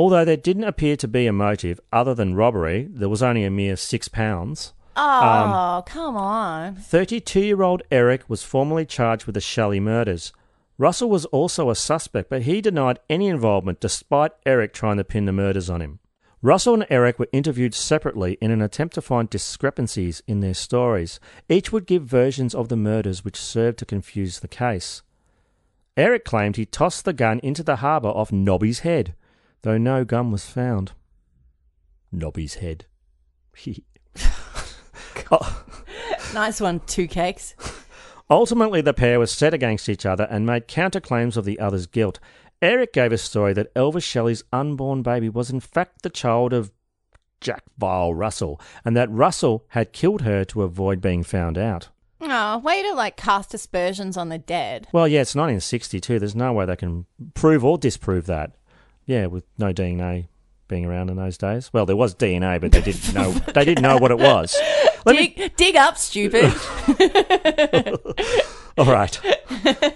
[0.00, 3.50] Although there didn't appear to be a motive other than robbery, there was only a
[3.50, 4.72] mere six pounds.
[4.96, 6.76] Um, oh, come on.
[6.76, 10.32] 32 year old Eric was formally charged with the Shelley murders.
[10.78, 15.26] Russell was also a suspect, but he denied any involvement despite Eric trying to pin
[15.26, 15.98] the murders on him.
[16.40, 21.20] Russell and Eric were interviewed separately in an attempt to find discrepancies in their stories.
[21.46, 25.02] Each would give versions of the murders which served to confuse the case.
[25.94, 29.14] Eric claimed he tossed the gun into the harbour off Nobby's head,
[29.62, 30.92] though no gun was found.
[32.12, 32.86] Nobby's head.
[36.32, 37.54] Nice one, two cakes.
[38.30, 42.20] Ultimately, the pair were set against each other and made counterclaims of the other's guilt.
[42.62, 46.70] Eric gave a story that Elvis Shelley's unborn baby was in fact the child of
[47.40, 51.88] Jack Vile Russell, and that Russell had killed her to avoid being found out.
[52.20, 54.86] Oh, way to like cast aspersions on the dead.
[54.92, 56.18] Well, yeah, it's 1962.
[56.18, 58.52] There's no way they can prove or disprove that.
[59.10, 60.28] Yeah, with no DNA
[60.68, 61.72] being around in those days.
[61.72, 63.32] Well, there was DNA, but they didn't know.
[63.32, 64.56] they didn't know what it was.
[65.04, 66.44] Let me- dig, dig up, stupid.
[68.78, 69.20] All right.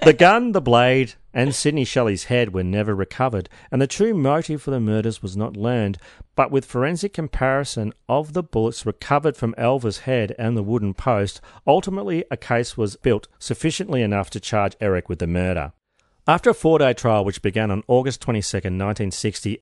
[0.02, 4.62] The gun, the blade, and Sidney Shelley's head were never recovered, and the true motive
[4.62, 5.96] for the murders was not learned.
[6.34, 11.40] But with forensic comparison of the bullets recovered from Elva's head and the wooden post,
[11.68, 15.72] ultimately a case was built sufficiently enough to charge Eric with the murder.
[16.26, 19.58] After a four day trial which began on August 22, 1960,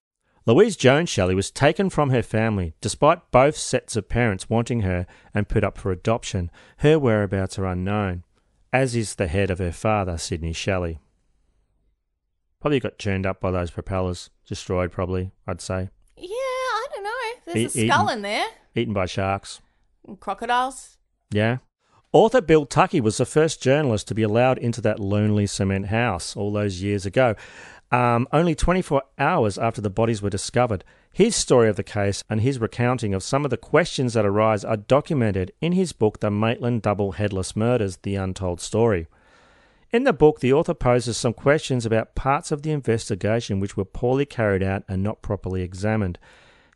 [0.46, 5.06] Louise Jones Shelley was taken from her family, despite both sets of parents wanting her
[5.34, 6.50] and put up for adoption.
[6.78, 8.24] Her whereabouts are unknown,
[8.72, 10.98] as is the head of her father, Sidney Shelley.
[12.60, 15.90] Probably got churned up by those propellers, destroyed probably, I'd say.
[16.16, 17.10] yeah, I don't know.
[17.54, 18.18] There's E- a skull eaten.
[18.18, 18.46] in there.
[18.76, 19.60] Eaten by sharks.
[20.20, 20.96] Crocodiles.
[21.32, 21.58] Yeah.
[22.14, 26.36] Author Bill Tuckey was the first journalist to be allowed into that lonely cement house
[26.36, 27.34] all those years ago,
[27.90, 30.84] um, only 24 hours after the bodies were discovered.
[31.10, 34.62] His story of the case and his recounting of some of the questions that arise
[34.62, 39.06] are documented in his book, The Maitland Double Headless Murders The Untold Story.
[39.90, 43.86] In the book, the author poses some questions about parts of the investigation which were
[43.86, 46.18] poorly carried out and not properly examined.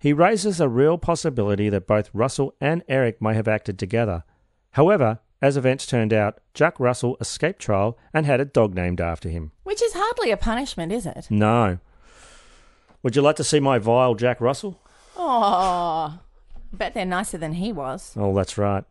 [0.01, 4.24] He raises a real possibility that both Russell and Eric may have acted together.
[4.70, 9.28] However, as events turned out, Jack Russell escaped trial and had a dog named after
[9.28, 9.53] him.
[9.64, 11.26] Which is hardly a punishment, is it?
[11.30, 11.78] No.
[13.03, 14.80] Would you like to see my vile Jack Russell?
[15.16, 16.18] Oh,
[16.72, 18.14] bet they're nicer than he was.
[18.16, 18.84] Oh, that's right.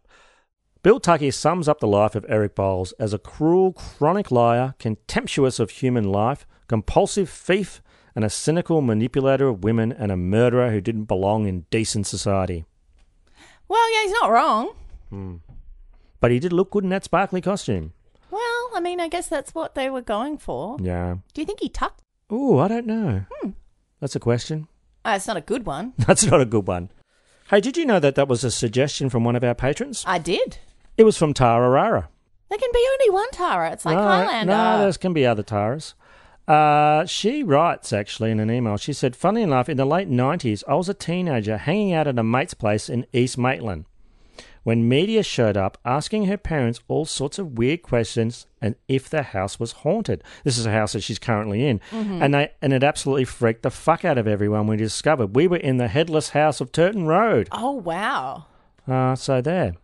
[0.84, 5.60] Bill Tuckey sums up the life of Eric Bowles as a cruel, chronic liar, contemptuous
[5.60, 7.82] of human life, compulsive thief,
[8.16, 12.66] and a cynical manipulator of women and a murderer who didn't belong in decent society.
[13.68, 14.76] Well, yeah, he's not wrong.
[15.10, 15.36] Hmm.
[16.20, 17.94] But he did look good in that sparkly costume.
[18.32, 20.78] Well, I mean, I guess that's what they were going for.
[20.82, 21.16] Yeah.
[21.34, 22.02] Do you think he tucked?
[22.32, 23.26] Ooh, I don't know.
[23.32, 23.52] Hmm.
[24.00, 24.68] That's a question.
[25.06, 25.94] Oh, it's not a good one.
[25.98, 26.90] That's not a good one.
[27.52, 30.04] Hey, did you know that that was a suggestion from one of our patrons?
[30.08, 30.58] I did.
[30.98, 32.10] It was from Tara Rara.
[32.50, 33.72] There can be only one Tara.
[33.72, 34.52] It's like no, Highlander.
[34.52, 35.94] No, there can be other Taras.
[36.48, 38.78] Uh, she writes actually in an email.
[38.78, 42.20] She said, "Funny enough, in the late '90s, I was a teenager hanging out at
[42.20, 43.86] a mate's place in East Maitland
[44.66, 49.22] when media showed up asking her parents all sorts of weird questions and if the
[49.22, 50.24] house was haunted.
[50.44, 52.22] This is a house that she's currently in, Mhm.
[52.22, 54.66] and they and it absolutely freaked the fuck out of everyone.
[54.66, 57.48] We discovered we were in the headless house of Turton Road.
[57.52, 58.46] Oh wow!
[58.88, 59.76] Uh, so there,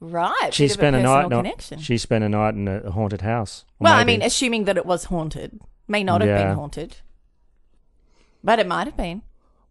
[0.00, 0.50] Right.
[0.54, 1.68] she spent a, personal night.
[1.72, 3.64] Not, she spent a night in a haunted house.
[3.80, 6.44] Well, I mean, assuming that it was haunted, may not have Yeah.
[6.46, 6.96] been haunted,
[8.44, 9.22] but it might have been.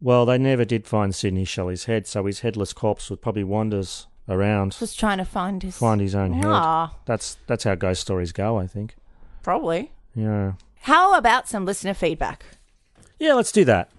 [0.01, 4.07] Well, they never did find Sidney Shelley's head, so his headless corpse would probably wanders
[4.31, 6.45] around, Just trying to find his find his own head.
[6.47, 8.95] Ah, That's that's how ghost stories go, I think.
[9.43, 9.91] probably.
[10.15, 10.53] Yeah.
[10.81, 12.43] How about some listener feedback?
[13.19, 13.91] Yeah, let's do that.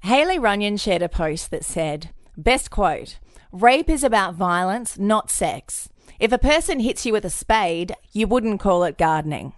[0.00, 3.18] Haley Runyon shared a post that said, Best quote
[3.52, 5.88] Rape is about violence, not sex.
[6.18, 9.52] If a person hits you with a spade, you wouldn't call it gardening.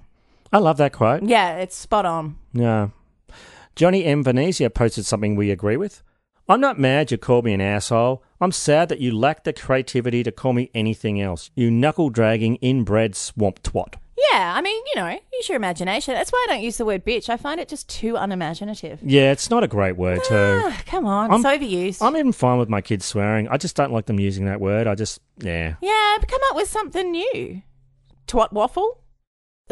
[0.53, 1.22] I love that quote.
[1.22, 2.37] Yeah, it's spot on.
[2.53, 2.89] Yeah.
[3.74, 4.22] Johnny M.
[4.22, 6.03] Venezia posted something we agree with.
[6.49, 8.23] I'm not mad you called me an asshole.
[8.41, 11.51] I'm sad that you lack the creativity to call me anything else.
[11.57, 13.95] You knuckle dragging, inbred swamp twat.
[14.33, 16.15] Yeah, I mean, you know, use your imagination.
[16.15, 17.29] That's why I don't use the word bitch.
[17.29, 19.01] I find it just too unimaginative.
[19.03, 20.35] Yeah, it's not a great word, too.
[20.35, 22.03] Ah, come on, I'm- it's overused.
[22.07, 23.49] I'm even fine with my kids swearing.
[23.49, 24.87] I just don't like them using that word.
[24.87, 25.75] I just, yeah.
[25.83, 27.63] yeah, but come up with something new.
[28.29, 29.01] Twat waffle?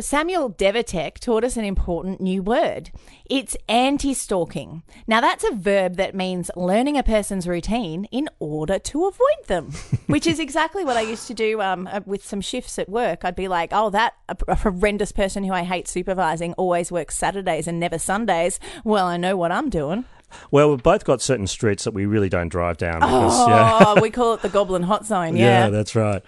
[0.05, 2.91] Samuel Devatek taught us an important new word.
[3.31, 4.83] It's anti stalking.
[5.07, 9.71] Now, that's a verb that means learning a person's routine in order to avoid them,
[10.09, 13.25] which is exactly what I used to do um, uh, with some shifts at work.
[13.25, 14.15] I'd be like, oh, that
[14.49, 18.59] horrendous person who I hate supervising always works Saturdays and never Sundays.
[18.83, 20.07] Well, I know what I'm doing.
[20.51, 22.99] Well, we've both got certain streets that we really don't drive down.
[22.99, 24.01] Because, Oh, yeah.
[24.01, 25.37] we call it the Goblin Hot Zone.
[25.37, 25.67] Yeah.
[25.67, 26.23] Yeah, that's right.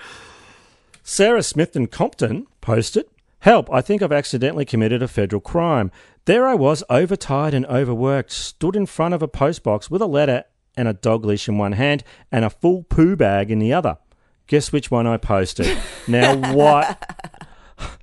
[1.02, 3.06] Sarah Smith and Compton posted,
[3.40, 5.90] Help, I think I've accidentally committed a federal crime.
[6.24, 10.44] There I was, overtired and overworked, stood in front of a postbox with a letter
[10.76, 13.98] and a dog leash in one hand and a full poo bag in the other.
[14.46, 15.78] Guess which one I posted?
[16.08, 17.02] now, what?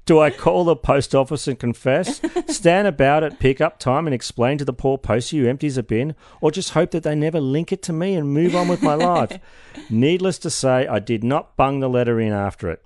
[0.06, 2.20] Do I call the post office and confess?
[2.48, 5.84] Stand about at pick up time and explain to the poor postie who empties a
[5.84, 6.14] bin?
[6.42, 8.96] Or just hope that they never link it to me and move on with my
[8.96, 9.40] life?
[9.90, 12.86] Needless to say, I did not bung the letter in after it.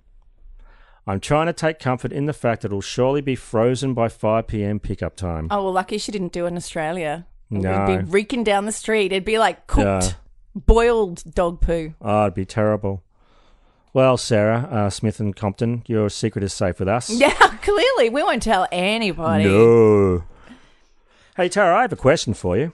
[1.07, 4.45] I'm trying to take comfort in the fact that it'll surely be frozen by 5
[4.47, 5.47] pm pickup time.
[5.49, 7.25] Oh, well, lucky she didn't do it in Australia.
[7.49, 7.85] No.
[7.87, 9.13] We'd be reeking down the street.
[9.13, 10.11] It'd be like cooked, Yeah.
[10.53, 11.93] boiled dog poo.
[12.01, 13.03] Oh, it'd be terrible.
[13.93, 17.09] Well, Sarah uh, Smith and Compton, your secret is safe with us.
[17.09, 17.31] Yeah,
[17.63, 18.09] clearly.
[18.09, 19.45] We won't tell anybody.
[19.45, 20.23] No.
[21.37, 22.73] Hey, Tara, I have a question for you.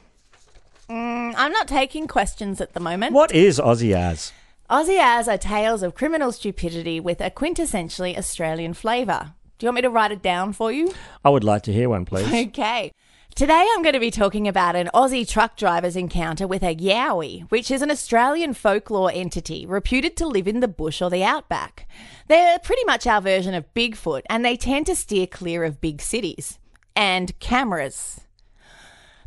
[0.90, 3.14] Mm, I'm not taking questions at the moment.
[3.14, 4.34] What is Aussie as?
[4.74, 9.36] Aussie as are tales of criminal stupidity with a quintessentially Australian flavour.
[9.60, 10.92] Do you want me to write it down for you?
[11.24, 12.48] I would like to hear one, please.
[12.48, 12.92] Okay.
[13.36, 17.48] Today I'm going to be talking about an Aussie truck driver's encounter with a yowie,
[17.52, 21.88] which is an Australian folklore entity reputed to live in the bush or the outback.
[22.28, 26.02] They're pretty much our version of Bigfoot, and they tend to steer clear of big
[26.02, 26.58] cities.
[26.96, 28.22] And cameras.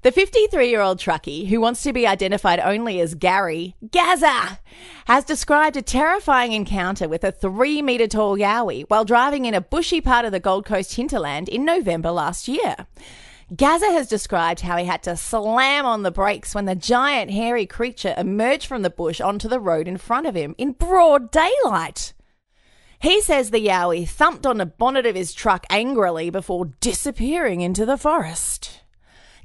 [0.07, 4.61] The 53 year old truckie, who wants to be identified only as Gary, Gaza,
[5.07, 9.61] has described a terrifying encounter with a three metre tall yowie while driving in a
[9.61, 12.87] bushy part of the Gold Coast hinterland in November last year.
[13.57, 17.67] Gaza has described how he had to slam on the brakes when the giant hairy
[17.67, 22.15] creature emerged from the bush onto the road in front of him in broad daylight.
[23.01, 27.85] He says the yowie thumped on the bonnet of his truck angrily before disappearing into
[27.85, 28.83] the forest.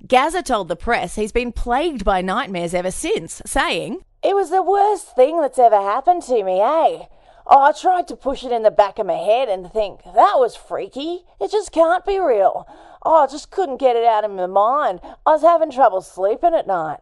[0.07, 4.63] Gaza told the press he's been plagued by nightmares ever since, saying, It was the
[4.63, 7.05] worst thing that's ever happened to me, eh?
[7.45, 10.35] Oh, I tried to push it in the back of my head and think, that
[10.37, 11.25] was freaky.
[11.39, 12.67] It just can't be real.
[13.03, 15.01] Oh, I just couldn't get it out of my mind.
[15.25, 17.01] I was having trouble sleeping at night.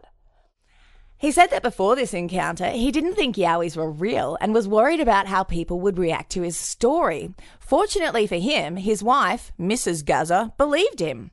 [1.20, 5.02] He said that before this encounter, he didn't think Yowies were real and was worried
[5.02, 7.34] about how people would react to his story.
[7.60, 10.06] Fortunately for him, his wife, Mrs.
[10.06, 11.32] Gaza, believed him.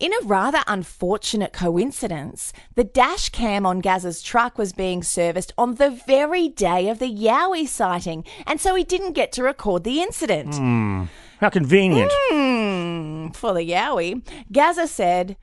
[0.00, 5.74] In a rather unfortunate coincidence, the dash cam on Gaza's truck was being serviced on
[5.74, 10.00] the very day of the Yowie sighting, and so he didn't get to record the
[10.00, 10.54] incident.
[10.54, 11.04] Hmm.
[11.40, 12.10] How convenient.
[12.30, 14.26] Hmm, for the Yowie.
[14.50, 15.36] Gaza said,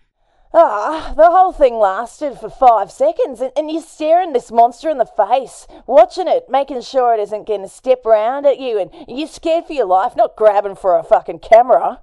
[0.56, 5.00] Ah, the whole thing lasted for five seconds, and, and you're staring this monster in
[5.00, 8.92] the face, watching it, making sure it isn't going to step around at you, and
[9.08, 12.02] you're scared for your life, not grabbing for a fucking camera.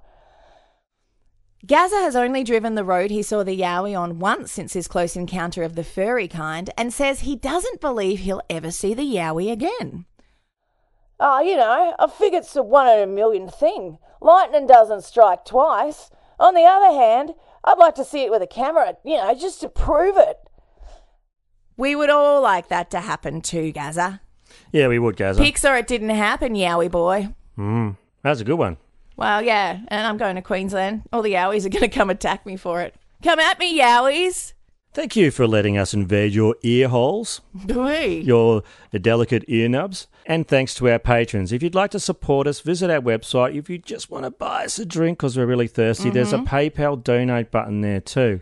[1.65, 5.15] Gaza has only driven the road he saw the Yowie on once since his close
[5.15, 9.51] encounter of the furry kind, and says he doesn't believe he'll ever see the Yowie
[9.51, 10.05] again.
[11.21, 13.99] Oh, you know, I figured it's a one in a million thing.
[14.19, 16.09] Lightning doesn't strike twice.
[16.39, 19.61] On the other hand, I'd like to see it with a camera, you know, just
[19.61, 20.37] to prove it.
[21.77, 24.21] We would all like that to happen too, Gaza.
[24.71, 25.41] Yeah, we would, Gaza.
[25.41, 27.29] Pixar, it didn't happen, Yowie boy.
[27.57, 28.77] Mm, that's a good one.
[29.15, 31.03] Well, yeah, and I'm going to Queensland.
[31.13, 32.95] All the Yowies are going to come attack me for it.
[33.23, 34.53] Come at me, Yowies.
[34.93, 38.19] Thank you for letting us invade your ear holes, Hey.
[38.19, 40.07] your delicate ear nubs.
[40.31, 41.51] And thanks to our patrons.
[41.51, 43.53] If you'd like to support us, visit our website.
[43.53, 46.37] If you just want to buy us a drink because we're really thirsty, there's a
[46.37, 46.47] Mhm.
[46.47, 48.39] PayPal donate button there too.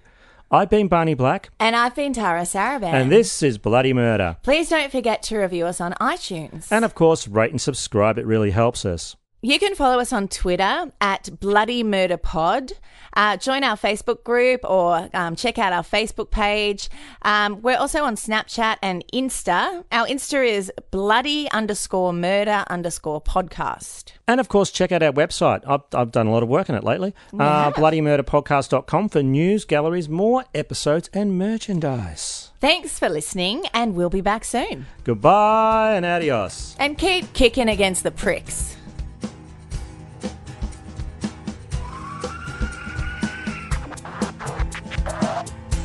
[0.51, 2.93] I've been Barney Black, And I've been Tara Saraban.
[2.93, 4.37] and this is Bloody Murder.
[4.43, 6.67] Please don't forget to review us on iTunes.
[6.71, 9.15] And of course, rate and subscribe, it really helps us.
[9.41, 12.73] You can follow us on Twitter at Bloody Murder Pod.
[13.13, 16.89] Uh, join our Facebook group or um, check out our Facebook page.
[17.21, 19.85] Um, we're also on Snapchat and Insta.
[19.93, 24.11] Our Insta is bloody underscore murder underscore podcast.
[24.27, 25.61] And of course, check out our website.
[25.65, 27.15] I've, I've done a lot of work on it lately.
[27.31, 32.51] Uh, bloodymurderpodcast.com for news, galleries, more episodes, and merchandise.
[32.59, 34.85] Thanks for listening, and we'll be back soon.
[35.05, 36.75] Goodbye and adios.
[36.77, 38.75] And keep kicking against the pricks.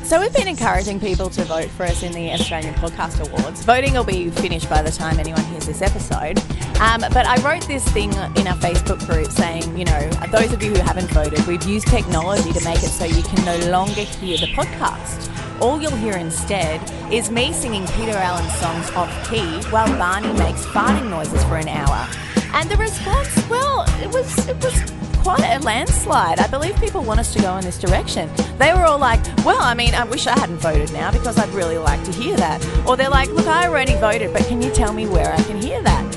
[0.04, 3.64] So we've been encouraging people to vote for us in the Australian Podcast Awards.
[3.64, 6.38] Voting will be finished by the time anyone hears this episode.
[6.78, 10.62] Um, but I wrote this thing in our Facebook group saying, you know, those of
[10.62, 14.02] you who haven't voted, we've used technology to make it so you can no longer
[14.02, 15.30] hear the podcast.
[15.62, 20.66] All you'll hear instead is me singing Peter Allen songs off key while Barney makes
[20.66, 22.06] farting noises for an hour.
[22.52, 26.38] And the response, well, it was it was quite a landslide.
[26.38, 28.30] I believe people want us to go in this direction.
[28.58, 31.48] They were all like, well, I mean, I wish I hadn't voted now because I'd
[31.48, 32.62] really like to hear that.
[32.86, 35.62] Or they're like, look, I already voted, but can you tell me where I can
[35.62, 36.12] hear that?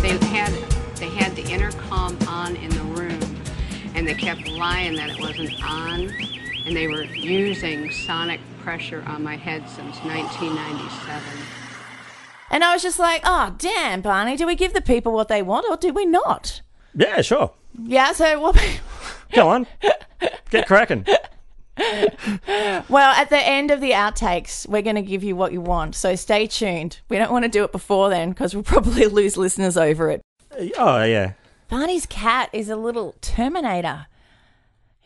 [0.00, 0.54] They had
[0.96, 3.20] they had the intercom on in the room,
[3.94, 6.08] and they kept lying that it wasn't on,
[6.64, 11.22] and they were using sonic pressure on my head since 1997.
[12.50, 15.42] And I was just like, oh, damn, Barney, do we give the people what they
[15.42, 16.62] want or do we not?
[16.94, 17.52] Yeah, sure.
[17.82, 18.80] Yeah, so what?
[19.32, 19.66] Go on.
[20.50, 21.06] Get cracking.
[22.88, 25.94] well, at the end of the outtakes, we're going to give you what you want.
[25.94, 27.00] So stay tuned.
[27.08, 30.22] We don't want to do it before then because we'll probably lose listeners over it.
[30.76, 31.32] Oh, yeah.
[31.68, 34.06] Barney's cat is a little Terminator.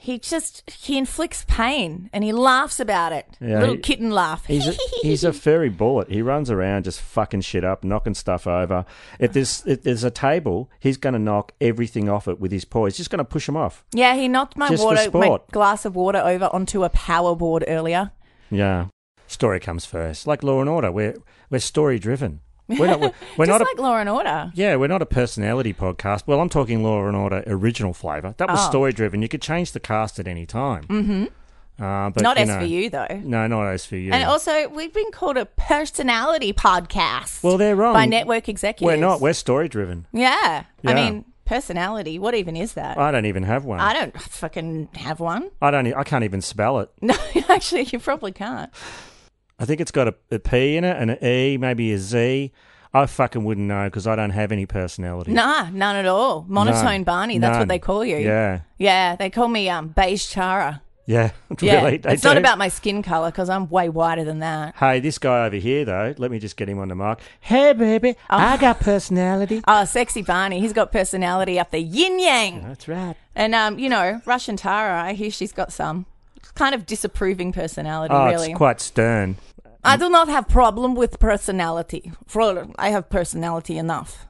[0.05, 3.27] He just he inflicts pain and he laughs about it.
[3.41, 4.45] Yeah, little he- kitten laugh.
[4.47, 6.11] He's a, he's a furry bullet.
[6.11, 8.85] He runs around just fucking shit up, knocking stuff over.
[9.21, 12.65] If there's if there's a table, he's going to knock everything off it with his
[12.65, 12.87] paw.
[12.87, 13.85] He's just going to push them off.
[13.95, 15.49] yeah, he knocked my Just for water, my sport.
[15.53, 18.11] glass of water over onto a power board earlier.
[18.51, 18.87] Yeah.
[19.29, 20.91] Story comes first, like Law and Order.
[20.91, 21.15] We're
[21.49, 22.41] we're story driven.
[22.79, 23.01] We're not.
[23.01, 23.67] We're, we're Just not.
[23.67, 24.51] like Law and Order.
[24.55, 26.25] yeah, we're not a personality podcast.
[26.27, 28.35] Well, I'm talking Law and Order original flavour.
[28.39, 28.69] That was Oh.
[28.69, 29.23] story driven.
[29.23, 30.85] You could change the cast at any time.
[30.85, 31.25] Mm-hmm.
[31.83, 33.21] Uh, but Not you know- SVU though.
[33.25, 34.13] No, not SVU.
[34.13, 37.43] And also, we've been called a personality podcast.
[37.43, 38.87] well, they're wrong by network executives.
[38.87, 39.21] We're not.
[39.21, 40.07] We're story driven.
[40.13, 40.65] Yeah.
[40.85, 42.19] I mean, personality.
[42.19, 42.99] What even is that?
[42.99, 43.81] I don't even have one.
[43.81, 45.51] I don't fucking have one.
[45.61, 45.93] I don't.
[45.95, 46.91] I can't even spell it.
[47.03, 47.15] No,
[47.49, 48.71] actually, you probably can't.
[49.63, 52.51] I think it's got a, a P in it and an E, maybe a Z.
[52.93, 55.33] I fucking wouldn't know because I don't have any personality.
[55.33, 56.45] Nah, none at all.
[56.49, 57.05] Monotone None.
[57.05, 57.39] Barney.
[57.39, 57.61] That's None.
[57.61, 58.17] what they call you.
[58.19, 58.63] Yeah.
[58.79, 60.83] Yeah, they call me um beige Chara.
[61.07, 61.97] Yeah, Yeah, really.
[61.99, 62.41] they it's not do.
[62.41, 64.75] about my skin color because I'm way whiter than that.
[64.77, 67.19] Hey, this guy over here, though, let me just get him on the mic.
[67.41, 69.63] Hey, baby, I got personality.
[69.69, 70.61] Oh, sexy Barney.
[70.61, 72.63] He's got personality up the yin yang.
[72.63, 73.15] That's right.
[73.35, 75.03] And um, you know, Russian Tara.
[75.03, 76.07] I hear she's got some
[76.55, 78.13] kind of disapproving personality.
[78.15, 79.37] Oh, really, it's quite stern.
[79.85, 82.13] I do not have problem with personality.
[82.27, 84.27] For I have personality enough.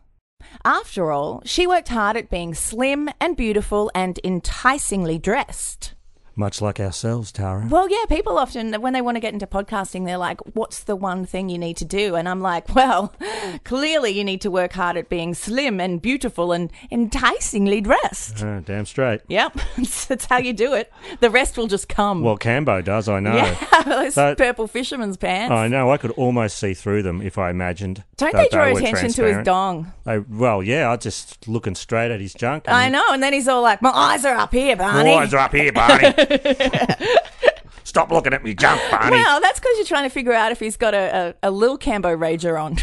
[0.65, 5.95] After all, she worked hard at being slim and beautiful and enticingly dressed.
[6.35, 7.67] Much like ourselves, Tara.
[7.69, 10.97] Well, yeah, people often, when they want to get into podcasting, they're like, what's the
[10.97, 12.15] one thing you need to do?
[12.15, 13.15] And I'm like, well,
[13.65, 18.43] clearly you need to work hard at being slim and beautiful and enticingly dressed.
[18.43, 19.21] Oh, damn straight.
[19.29, 19.59] Yep,
[20.09, 20.91] that's how you do it.
[21.21, 22.23] The rest will just come.
[22.23, 23.35] Well, Cambo does, I know.
[23.37, 25.53] yeah, those So- purple fisherman's pants.
[25.53, 25.91] I know.
[25.91, 28.05] I could almost see through them if I imagined.
[28.17, 29.45] Don't that they draw were attention to his transparent.
[29.45, 29.93] dong?
[30.05, 32.65] They, well, yeah, I just looking straight at his junk.
[32.69, 35.35] I know, and then he's all like, "My eyes are up here, Barney." My eyes
[35.35, 36.15] are up here, Barney.
[37.85, 39.17] Stop looking at me junk, Barney.
[39.17, 41.77] Well, that's because you're trying to figure out if he's got a, a, a Lil
[41.79, 42.77] Cambo Rager on.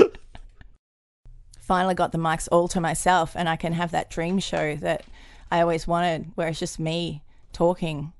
[1.60, 5.04] Finally got the mics all to myself, and I can have that dream show that
[5.50, 8.12] I always wanted, where it's just me talking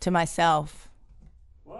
[0.00, 0.88] to myself.
[1.64, 1.78] Why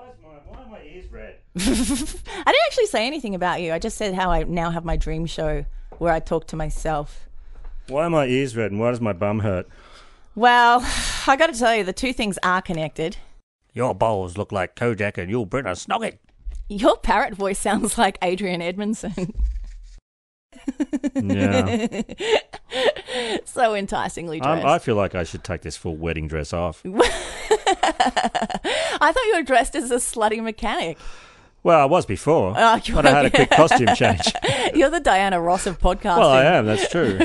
[0.54, 1.36] are my ears red?
[1.56, 3.72] I didn't actually say anything about you.
[3.72, 5.64] I just said how I now have my dream show
[5.98, 7.28] where I talk to myself.
[7.88, 9.68] Why are my ears red and why does my bum hurt?
[10.36, 10.80] Well,
[11.26, 13.16] I got to tell you, the two things are connected.
[13.72, 16.18] Your bowls look like Kojak and you'll bring a snogging.
[16.68, 19.34] Your parrot voice sounds like Adrian Edmondson.
[21.14, 22.02] Yeah.
[23.44, 24.66] so enticingly um, dressed.
[24.66, 26.82] I'm, I feel like I should take this full wedding dress off.
[26.84, 26.90] I
[29.00, 30.98] thought you were dressed as a slutty mechanic.
[31.62, 34.22] Well, I was before, Oh, but I had a quick costume change.
[34.74, 36.18] You're the Diana Ross of podcasting.
[36.18, 36.66] Well, I am.
[36.66, 37.18] That's true.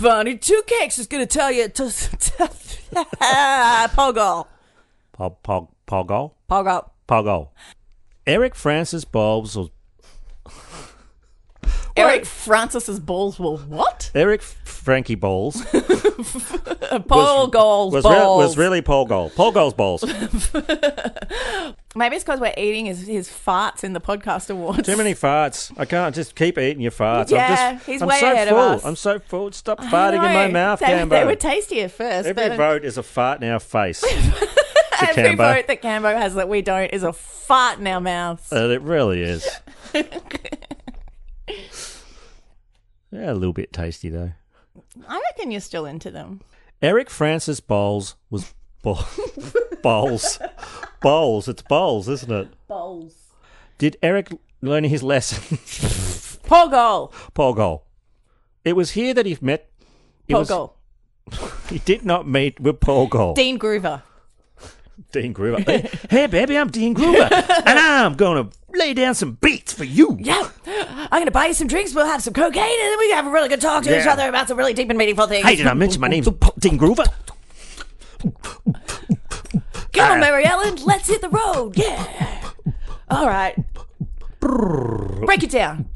[0.00, 1.82] Barney Two Cakes is going to tell you to.
[3.94, 4.46] Pogo.
[5.18, 6.90] Pog, pog, poggle, Pogo.
[7.08, 7.48] poggle.
[8.26, 9.70] Eric Francis Bowles was.
[11.96, 14.10] Eric Francis's balls were what?
[14.14, 15.62] Eric Frankie Balls
[17.08, 18.42] Paul Goals was, re- balls.
[18.46, 19.30] was really Paul Goal.
[19.30, 20.02] Paul Goal's balls.
[21.96, 24.86] Maybe it's because we're eating his, his farts in the podcast awards.
[24.86, 25.72] Too many farts.
[25.76, 27.30] I can't just keep eating your farts.
[27.30, 28.60] Yeah, I'm just, he's I'm way so ahead of full.
[28.60, 28.84] us.
[28.84, 29.50] I'm so full.
[29.52, 31.10] Stop farting in my mouth, They, Cambo.
[31.10, 32.28] they were tasty at first.
[32.28, 34.04] Every but vote is a fart in our face.
[35.02, 35.36] every Cambo.
[35.36, 38.52] vote that Cambo has that we don't is a fart in our mouths.
[38.52, 39.48] Uh, it really is.
[43.10, 44.32] Yeah, a little bit tasty though.
[45.08, 46.40] I reckon you're still into them.
[46.82, 49.04] Eric Francis Bowles was bo-
[49.82, 50.38] bowls,
[51.02, 51.48] bowls.
[51.48, 52.48] It's bowls, isn't it?
[52.68, 53.14] Bowls.
[53.78, 54.28] Did Eric
[54.62, 55.58] learn his lesson?
[56.44, 57.12] Paul Goal.
[57.34, 57.84] Paul Goal.
[58.64, 59.68] It was here that he met.
[60.28, 60.76] It Paul was- Goal.
[61.70, 63.34] He did not meet with Paul Goal.
[63.34, 64.02] Dean Groover.
[65.12, 65.64] Dean Groover.
[65.64, 67.30] hey, hey, baby, I'm Dean Groover,
[67.66, 70.16] and I'm gonna lay down some beats for you.
[70.20, 70.48] Yeah.
[70.66, 71.94] I'm going to buy you some drinks.
[71.94, 74.06] We'll have some cocaine and then we can have a really good talk to each
[74.06, 75.46] other about some really deep and meaningful things.
[75.46, 76.26] Hey, did I mention my name's
[76.58, 77.06] Dean Groover?
[79.92, 80.20] Come on, uh.
[80.20, 80.76] Mary Ellen.
[80.84, 81.76] Let's hit the road.
[81.76, 82.50] Yeah.
[83.10, 83.56] All right.
[84.40, 85.88] Break it down.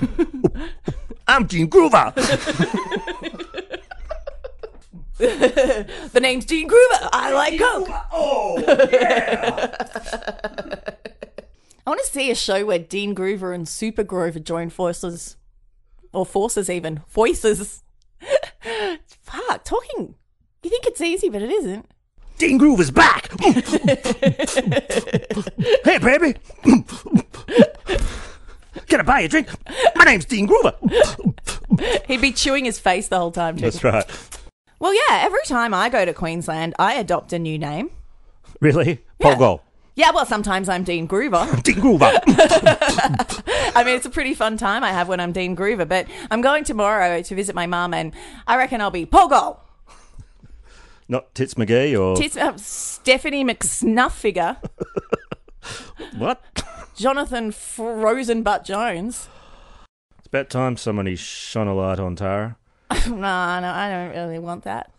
[1.26, 2.14] I'm Dean Groover.
[5.18, 7.08] the name's Dean Groover.
[7.12, 7.88] I like coke.
[8.12, 8.60] Oh,
[11.86, 15.36] I want to see a show where Dean Groover and Super Grover join forces,
[16.12, 17.82] or forces even voices.
[19.20, 20.14] Fuck, talking.
[20.62, 21.86] You think it's easy, but it isn't.
[22.38, 23.30] Dean Groover's back.
[25.84, 26.34] hey, baby.
[28.86, 29.48] Can I buy you a drink?
[29.94, 30.74] My name's Dean Groover.
[32.06, 33.62] He'd be chewing his face the whole time too.
[33.62, 34.04] That's right.
[34.78, 35.20] Well, yeah.
[35.22, 37.90] Every time I go to Queensland, I adopt a new name.
[38.60, 39.00] Really?
[39.20, 39.38] Paul Yeah.
[39.96, 41.62] Yeah, well, sometimes I'm Dean Groover.
[41.62, 42.20] Dean Groover.
[43.76, 46.40] I mean, it's a pretty fun time I have when I'm Dean Groover, but I'm
[46.40, 48.12] going tomorrow to visit my mum, and
[48.46, 49.58] I reckon I'll be Pogo.
[51.08, 54.56] Not Tits McGee or Tits, uh, Stephanie McSnuff figure,
[56.16, 56.42] what?
[56.96, 59.28] Jonathan Frozen Butt Jones.
[60.18, 62.56] It's about time somebody shone a light on Tara.
[63.06, 64.90] no, no, I don't really want that.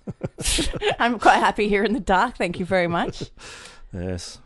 [0.99, 2.37] I'm quite happy here in the dark.
[2.37, 3.31] Thank you very much.
[3.93, 4.39] Yes.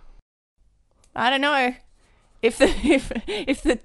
[1.20, 1.76] I don't know
[2.42, 3.80] if the if if the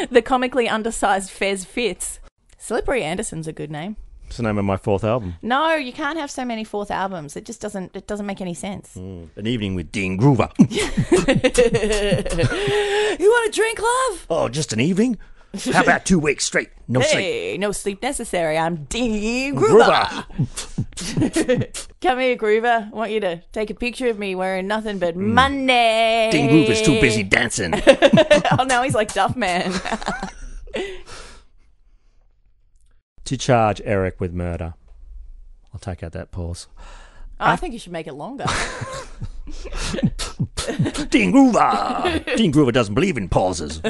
[0.10, 2.20] the comically undersized Fez fits.
[2.56, 3.96] Slippery Anderson's a good name.
[4.26, 5.36] It's the name of my fourth album.
[5.40, 7.34] No, you can't have so many fourth albums.
[7.36, 7.96] It just doesn't.
[7.96, 8.94] It doesn't make any sense.
[8.94, 9.28] Mm.
[9.36, 10.52] An evening with Dean Groover.
[13.18, 14.26] you want a drink, love?
[14.28, 15.16] oh, just an evening?
[15.72, 16.70] How about two weeks straight?
[16.86, 17.20] No sleep.
[17.20, 18.56] hey, no sleep necessary.
[18.58, 20.08] I'm Dean Groover.
[22.00, 22.86] Come here, Groover.
[22.92, 25.34] I want you to take a picture of me wearing nothing but hmm.
[25.34, 26.28] money.
[26.30, 27.72] Dean Groover's too busy dancing.
[28.58, 29.72] oh, now he's like Duff Man.
[33.24, 34.74] to charge Eric with murder.
[35.72, 36.66] I'll take out that pause.
[37.40, 38.44] Oh, I think you should make it longer.
[41.08, 42.36] Dean Groover!
[42.36, 43.80] Dean Groover doesn't believe in pauses.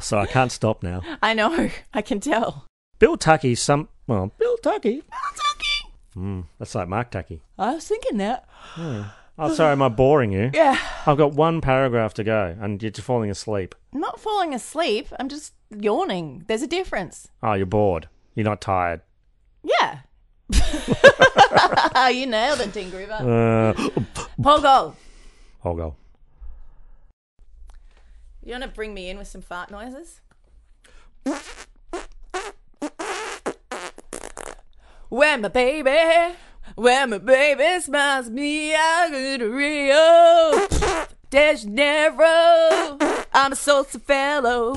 [0.00, 1.02] So I can't stop now.
[1.22, 1.70] I know.
[1.94, 2.66] I can tell.
[2.98, 3.88] Bill Tucky, some.
[4.06, 5.00] Well, Bill Tucky.
[5.00, 5.94] Bill Tucky!
[6.16, 7.42] Mm, that's like Mark Tucky.
[7.58, 8.48] I was thinking that.
[9.40, 10.50] Oh, sorry, am I boring you?
[10.52, 10.78] Yeah.
[11.06, 13.74] I've got one paragraph to go and you're just falling asleep.
[13.94, 15.08] I'm not falling asleep.
[15.18, 16.44] I'm just yawning.
[16.48, 17.28] There's a difference.
[17.42, 18.08] Oh, you're bored.
[18.34, 19.02] You're not tired.
[19.62, 20.00] Yeah.
[22.08, 23.20] you nailed it, Dean Groover.
[23.20, 23.74] Uh,
[24.40, 24.94] Pogo.
[25.64, 25.94] I'll go.
[28.48, 30.22] You want to bring me in with some fart noises?
[35.10, 36.34] When my baby,
[36.74, 40.66] when my baby smiles me, I go to Rio
[41.28, 42.96] de Janeiro.
[43.34, 44.76] I'm a salsa fellow.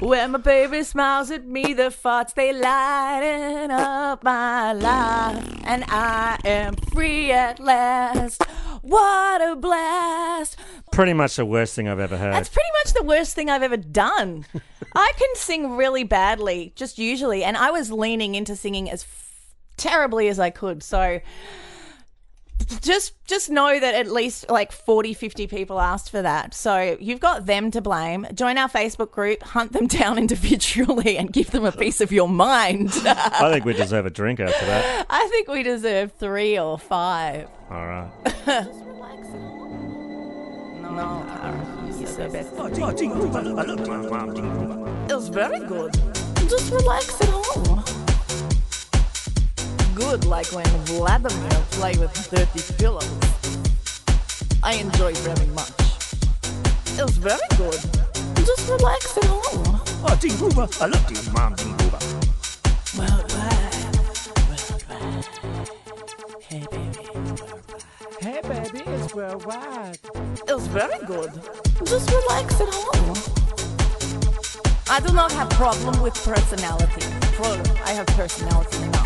[0.00, 6.40] When my baby smiles at me, the farts they lighten up my life, and I
[6.44, 8.42] am free at last.
[8.82, 10.56] What a blast!
[10.90, 12.34] Pretty much the worst thing I've ever heard.
[12.34, 14.44] That's pretty much the worst thing I've ever done.
[14.94, 19.54] I can sing really badly, just usually, and I was leaning into singing as f-
[19.76, 20.82] terribly as I could.
[20.82, 21.20] So
[22.80, 26.54] just just know that at least like 40 50 people asked for that.
[26.54, 28.26] So you've got them to blame.
[28.34, 32.28] Join our Facebook group, hunt them down individually and give them a piece of your
[32.28, 32.90] mind.
[33.04, 35.06] I think we deserve a drink after that.
[35.08, 37.48] I think we deserve 3 or 5.
[37.70, 38.10] All right.
[40.92, 42.44] No, Tara, you so bad.
[45.10, 45.94] It was very good.
[46.50, 47.91] Just relax at home.
[49.94, 53.04] Good like when Vladimir played with dirty pillows.
[54.62, 55.70] I enjoy very much.
[56.98, 57.80] It was very good.
[58.36, 59.80] Just relax at home.
[60.04, 60.68] Oh, Dean Gruber.
[60.80, 61.98] I love Dean Mom, Dean Gruber.
[66.40, 66.98] Hey, baby.
[68.20, 69.98] Hey, baby, it's worldwide.
[70.48, 71.32] It's very good.
[71.84, 73.16] Just relax at home.
[74.90, 77.06] I do not have problem with personality.
[77.36, 79.01] Pro, I have personality enough.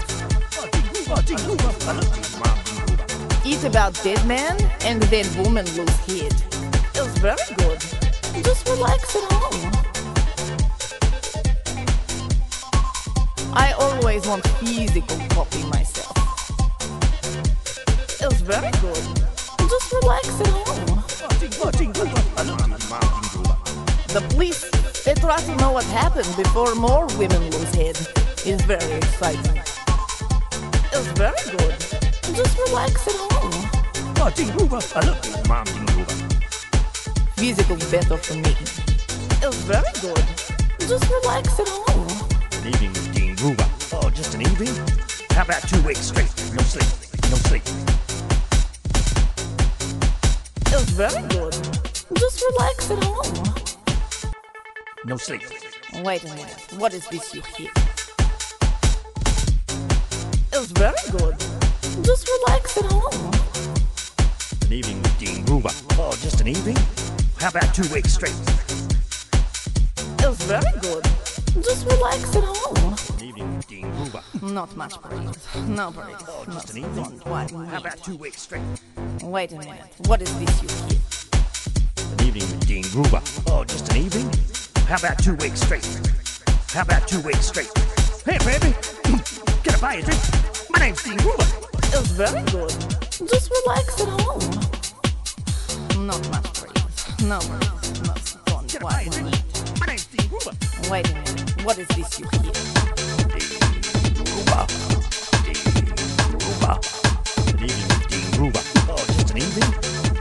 [1.07, 1.73] Dean Gruber.
[1.87, 3.05] I love Dean Mom, Dean Gruber.
[3.45, 6.35] Eat about dead man and dead woman lose head.
[6.95, 7.81] It's very good.
[8.43, 9.73] Just relax at home.
[13.55, 16.12] I always want physical copy myself.
[18.20, 19.05] It's very good.
[19.70, 21.05] Just relax at home.
[24.09, 24.69] The police,
[25.05, 27.97] they try to know what happened before more women lose head.
[28.45, 29.76] It's very exciting.
[30.98, 31.78] It's very good.
[32.35, 33.52] Just relax at home.
[34.16, 34.81] Oh, Dean Gruber.
[34.94, 36.14] I love Dean Mom, Dean Gruber.
[37.36, 38.56] Physical better for me.
[39.44, 40.24] It's very good.
[40.81, 42.09] Just relax at home.
[42.62, 43.66] An evening with Dean Gruber.
[43.93, 44.74] Oh, just an evening?
[45.32, 46.32] How about two weeks straight?
[46.55, 46.89] No sleep.
[47.28, 47.62] No sleep.
[50.73, 51.52] It's very good.
[52.16, 53.55] Just relax at home.
[55.05, 55.43] No sleep.
[56.02, 56.73] Wait a minute.
[56.78, 57.70] What is this you hear?
[60.59, 61.39] It's very good.
[62.03, 63.31] Just relax at home.
[64.62, 65.69] An evening with Dean Gruber.
[65.99, 66.77] Oh, just an evening?
[67.37, 68.33] How about two weeks straight?
[70.19, 71.05] It's very good.
[71.62, 72.97] Just relax at home.
[73.19, 74.23] An evening with Dean Gruber.
[74.41, 75.47] Not much breeze.
[75.69, 76.16] No breeze.
[76.27, 77.20] Oh, just an evening?
[77.24, 77.47] Why?
[77.66, 78.62] How about two weeks straight?
[79.23, 79.83] Wait a minute.
[80.07, 82.12] What is this you hear?
[82.12, 83.20] An evening with Dean Gruber.
[83.49, 84.31] Oh, just an evening?
[84.87, 85.87] How about two weeks straight?
[86.69, 87.70] How about two weeks straight?
[88.24, 88.74] Hey, baby!
[89.66, 90.20] Can I buy a drink?
[90.70, 91.18] My name's Dean.
[91.18, 92.70] It's very good.
[93.28, 94.38] Just relax at home.
[96.06, 97.22] Not much breeze.
[97.26, 98.06] No breeze.
[98.06, 98.14] No
[98.47, 98.68] fun.
[98.68, 99.34] Can I buy a drink?
[99.80, 100.52] My name's Dean Gruber.
[100.88, 101.64] Wait a minute.
[101.64, 102.43] What is this you hear?
[104.06, 104.66] Dean Gruber.
[107.51, 108.62] An evening Dean Gruber.
[108.88, 109.72] Oh, just an evening?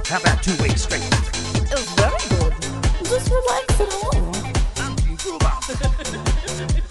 [0.08, 1.06] How about two weeks straight?
[1.70, 2.54] It's very good.
[3.06, 4.34] Just relax at home.
[4.78, 6.82] I'm Dean Gruber.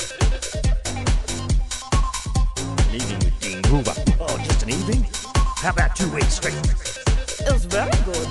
[5.64, 6.52] How about two weeks straight?
[6.52, 8.28] It's very good.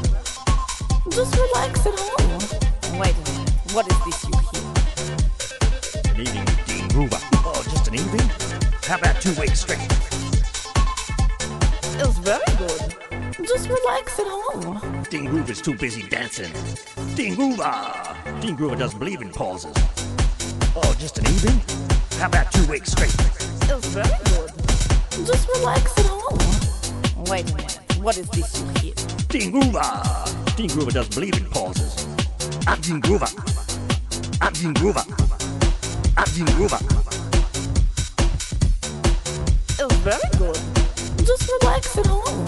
[1.10, 3.00] Just relax at home.
[3.00, 3.50] Wait a minute.
[3.74, 4.62] What is this you hear?
[6.14, 7.18] An evening with Dean Gruber.
[7.44, 8.30] Oh, just an evening?
[8.84, 9.82] How about two weeks straight?
[11.98, 12.96] It's very good.
[13.48, 15.04] Just relax at home.
[15.10, 16.54] Dean Gruber's too busy dancing.
[17.16, 18.16] Dean Gruber!
[18.42, 19.76] Dean Gruber doesn't believe in pauses.
[20.76, 21.60] Oh, just an evening?
[22.20, 23.16] How about two weeks straight?
[23.72, 24.52] It's very good.
[25.26, 26.43] Just relax at home.
[27.30, 27.80] Wait a minute.
[28.00, 28.94] What is this you hear?
[29.30, 32.06] Dean Gruber doesn't believe in pauses.
[32.68, 33.28] I'm Dean Gruber.
[34.42, 35.04] I'm Dean Gruber.
[36.18, 36.80] I'm Dean Gruber.
[39.80, 40.60] It's very good.
[41.26, 42.46] Just relax at home.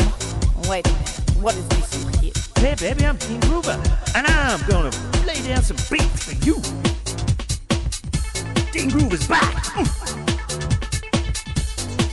[0.70, 1.20] Wait a minute.
[1.40, 2.34] What is this you hear?
[2.58, 3.82] Hey, baby, I'm Dean Gruber,
[4.14, 4.92] and I'm gonna
[5.26, 6.62] lay down some beats for you.
[8.72, 9.56] Dean Gruber's back.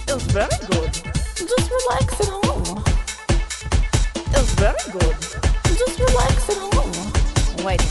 [0.09, 0.93] It's very good.
[1.35, 2.42] Just relax at home.
[4.65, 5.17] It's very good.
[5.77, 7.65] Just relax at home.
[7.65, 7.83] Wait.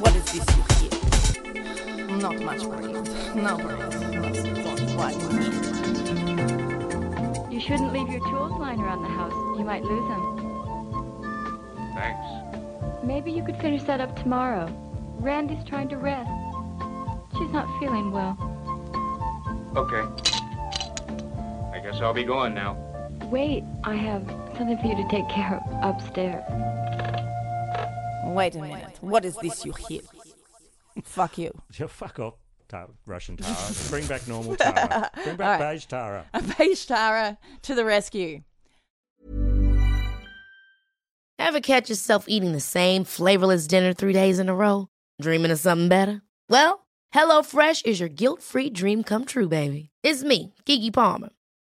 [0.00, 2.16] What is this you hear?
[2.16, 2.96] Not much breeze.
[3.34, 4.00] No breeze.
[4.14, 4.24] No
[4.64, 4.78] fun.
[4.96, 5.10] Why?
[7.50, 9.34] You shouldn't leave your tools lying around the house.
[9.58, 10.22] You might lose them.
[11.94, 13.04] Thanks.
[13.04, 14.70] Maybe you could finish that up tomorrow.
[15.18, 16.30] Randy's trying to rest.
[17.36, 18.34] She's not feeling well.
[19.76, 20.06] Okay.
[21.70, 22.78] I guess I'll be going now.
[23.30, 26.44] Wait, I have something for you to take care of upstairs.
[28.26, 28.98] Wait a minute.
[29.00, 30.00] What is this you hear?
[31.02, 31.50] Fuck you.
[31.78, 32.34] Yeah, fuck off,
[32.68, 33.56] Tara, Russian Tara.
[33.90, 35.10] Bring back normal Tara.
[35.24, 35.72] Bring back All right.
[35.72, 36.24] beige Tara.
[36.58, 38.42] Beige Tara to the rescue.
[41.38, 44.88] Ever catch yourself eating the same flavorless dinner three days in a row?
[45.20, 46.22] Dreaming of something better?
[46.48, 49.90] Well, HelloFresh is your guilt-free dream come true, baby.
[50.02, 51.30] It's me, Keke Palmer.